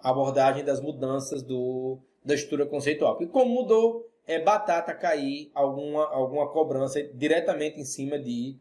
A 0.00 0.10
abordagem 0.10 0.64
das 0.64 0.80
mudanças 0.80 1.42
do, 1.42 1.98
da 2.24 2.34
estrutura 2.34 2.66
conceitual. 2.66 3.18
E 3.20 3.26
como 3.26 3.50
mudou, 3.50 4.10
é 4.26 4.40
batata 4.40 4.92
cair 4.94 5.50
alguma, 5.54 6.08
alguma 6.08 6.48
cobrança 6.50 7.02
diretamente 7.14 7.80
em 7.80 7.84
cima 7.84 8.18
de 8.18 8.58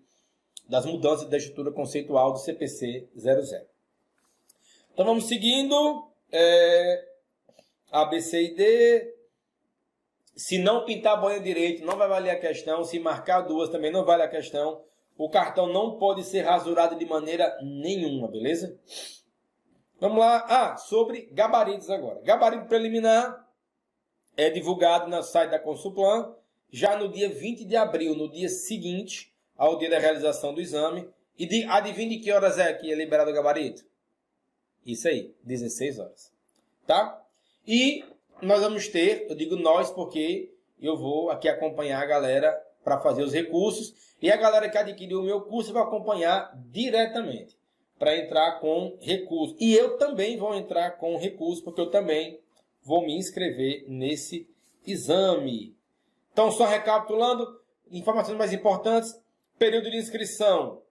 das 0.68 0.86
mudanças 0.86 1.30
da 1.30 1.38
estrutura 1.38 1.72
conceitual 1.72 2.34
do 2.34 2.40
CPC 2.40 3.08
00. 3.16 3.66
Então 4.94 5.06
vamos 5.06 5.28
seguindo. 5.28 6.10
É, 6.32 7.06
a, 7.92 8.06
B, 8.06 8.22
C 8.22 8.44
e 8.44 8.56
D. 8.56 9.16
Se 10.36 10.58
não 10.58 10.84
pintar 10.84 11.14
a 11.14 11.22
boia 11.22 11.40
direito, 11.40 11.86
não 11.86 11.96
vai 11.96 12.08
valer 12.08 12.32
a 12.32 12.40
questão. 12.40 12.84
Se 12.84 13.00
marcar 13.00 13.42
duas, 13.42 13.70
também 13.70 13.92
não 13.92 14.04
vale 14.04 14.24
a 14.24 14.28
questão. 14.28 14.84
O 15.18 15.30
cartão 15.30 15.72
não 15.72 15.98
pode 15.98 16.24
ser 16.24 16.42
rasurado 16.42 16.98
de 16.98 17.06
maneira 17.06 17.58
nenhuma, 17.62 18.28
beleza? 18.28 18.78
Vamos 20.00 20.20
lá. 20.20 20.46
Ah, 20.50 20.78
sobre 20.78 21.30
gabaritos 21.32 21.90
agora. 21.90 22.22
Gabarito 22.22 22.68
preliminar 22.68 23.48
é 24.36 24.50
divulgado 24.50 25.10
no 25.10 25.24
site 25.24 25.52
da 25.52 25.60
Consulplan 25.60 26.36
já 26.70 26.98
no 26.98 27.08
dia 27.08 27.30
20 27.30 27.64
de 27.64 27.78
abril, 27.78 28.16
no 28.16 28.30
dia 28.30 28.50
seguinte 28.50 29.34
ao 29.58 29.78
dia 29.78 29.90
da 29.90 30.00
realização 30.00 30.54
do 30.54 30.62
exame. 30.62 31.08
E 31.38 31.46
de, 31.46 31.64
adivinhe 31.66 32.20
que 32.20 32.32
horas 32.32 32.58
é 32.58 32.74
que 32.74 32.92
é 32.92 32.96
liberado 32.96 33.32
o 33.32 33.34
gabarito? 33.34 33.84
Isso 34.86 35.08
aí, 35.08 35.34
16 35.44 36.00
horas. 36.00 36.32
Tá? 36.86 37.22
E 37.68 38.04
nós 38.42 38.62
vamos 38.62 38.88
ter, 38.88 39.28
eu 39.30 39.36
digo 39.36 39.56
nós 39.56 39.90
porque 39.92 40.54
eu 40.80 40.96
vou 40.98 41.32
aqui 41.32 41.50
acompanhar 41.50 42.02
a 42.02 42.06
galera 42.06 42.52
para 42.84 43.00
fazer 43.00 43.24
os 43.24 43.34
recursos. 43.34 43.94
E 44.22 44.32
a 44.32 44.38
galera 44.38 44.70
que 44.70 44.78
adquiriu 44.78 45.20
o 45.20 45.24
meu 45.24 45.42
curso 45.42 45.74
vai 45.74 45.84
acompanhar 45.84 46.52
diretamente 46.72 47.58
para 47.98 48.16
entrar 48.18 48.60
com 48.60 48.98
recurso. 49.02 49.56
E 49.60 49.74
eu 49.74 49.98
também 49.98 50.38
vou 50.38 50.54
entrar 50.54 50.92
com 50.92 51.18
recurso, 51.18 51.64
porque 51.64 51.82
eu 51.82 51.90
também 51.90 52.40
vou 52.84 53.02
me 53.02 53.18
inscrever 53.18 53.86
nesse 53.88 54.48
exame. 54.86 55.76
Então, 56.32 56.52
só 56.52 56.66
recapitulando, 56.66 57.60
informações 57.90 58.38
mais 58.38 58.54
importantes. 58.54 59.20
Período 59.58 59.90
de 59.90 59.96
inscrição 59.96 60.82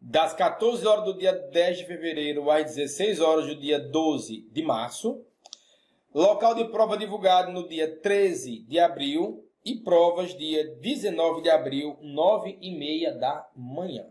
das 0.00 0.34
14 0.34 0.84
horas 0.84 1.04
do 1.04 1.16
dia 1.16 1.32
10 1.32 1.78
de 1.78 1.86
fevereiro 1.86 2.50
às 2.50 2.74
16 2.74 3.20
horas 3.20 3.46
do 3.46 3.54
dia 3.54 3.78
12 3.78 4.48
de 4.50 4.60
março. 4.60 5.24
Local 6.12 6.56
de 6.56 6.64
prova 6.64 6.96
divulgado 6.96 7.52
no 7.52 7.68
dia 7.68 7.88
13 8.00 8.64
de 8.64 8.80
abril 8.80 9.48
e 9.64 9.76
provas 9.76 10.36
dia 10.36 10.66
19 10.80 11.42
de 11.42 11.50
abril, 11.50 11.96
9 12.02 12.58
e 12.60 12.76
meia 12.76 13.14
da 13.14 13.48
manhã. 13.54 14.04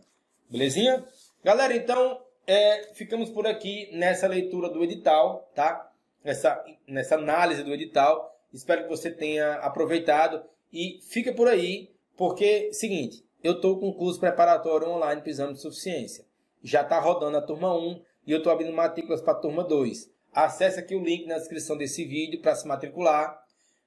Belezinha? 0.50 1.04
Galera, 1.44 1.76
então 1.76 2.22
é, 2.48 2.94
ficamos 2.94 3.30
por 3.30 3.46
aqui 3.46 3.90
nessa 3.92 4.26
leitura 4.26 4.70
do 4.70 4.82
edital, 4.82 5.52
tá? 5.54 5.92
Nessa, 6.24 6.64
nessa 6.88 7.16
análise 7.16 7.62
do 7.62 7.74
edital. 7.74 8.40
Espero 8.54 8.84
que 8.84 8.90
você 8.90 9.12
tenha 9.12 9.56
aproveitado 9.56 10.42
e 10.72 11.02
fica 11.10 11.34
por 11.34 11.50
aí, 11.50 11.92
porque, 12.16 12.72
seguinte, 12.72 13.22
eu 13.44 13.54
estou 13.54 13.78
com 13.78 13.90
o 13.90 13.94
curso 13.94 14.20
preparatório 14.20 14.88
online 14.88 15.22
para 15.22 15.30
exame 15.30 15.54
de 15.54 15.60
suficiência. 15.60 16.26
Já 16.64 16.82
está 16.82 16.98
rodando 16.98 17.38
a 17.38 17.42
turma 17.42 17.76
1 17.76 18.02
e 18.26 18.32
eu 18.32 18.38
estou 18.38 18.54
abrindo 18.54 18.74
matrículas 18.74 19.22
para 19.22 19.34
a 19.34 19.40
turma 19.40 19.64
2. 19.64 20.10
Acesse 20.32 20.80
aqui 20.80 20.96
o 20.96 21.04
link 21.04 21.28
na 21.28 21.38
descrição 21.38 21.76
desse 21.76 22.06
vídeo 22.06 22.42
para 22.42 22.56
se 22.56 22.66
matricular. 22.66 23.44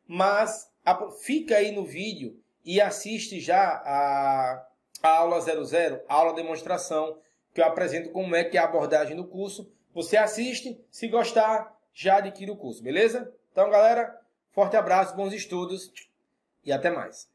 Mas 0.07 0.71
fica 1.23 1.57
aí 1.57 1.73
no 1.73 1.85
vídeo 1.85 2.39
e 2.65 2.81
assiste 2.81 3.41
já 3.41 3.59
a, 3.85 4.67
a 5.03 5.09
aula 5.09 5.41
00, 5.41 6.03
a 6.07 6.15
aula 6.15 6.35
demonstração, 6.35 7.19
que 7.55 7.61
eu 7.61 7.65
apresento 7.65 8.11
como 8.11 8.37
é 8.37 8.45
que 8.45 8.59
é 8.59 8.61
a 8.61 8.65
abordagem 8.65 9.17
do 9.17 9.27
curso. 9.27 9.73
Você 9.95 10.19
assiste, 10.19 10.79
se 10.91 11.09
gostar, 11.09 11.75
já 11.95 12.19
adquire 12.19 12.51
o 12.51 12.57
curso, 12.57 12.83
beleza? 12.83 13.33
Então, 13.51 13.71
galera, 13.71 14.21
forte 14.53 14.77
abraço, 14.77 15.17
bons 15.17 15.33
estudos 15.33 15.91
e 16.63 16.71
até 16.71 16.91
mais. 16.91 17.27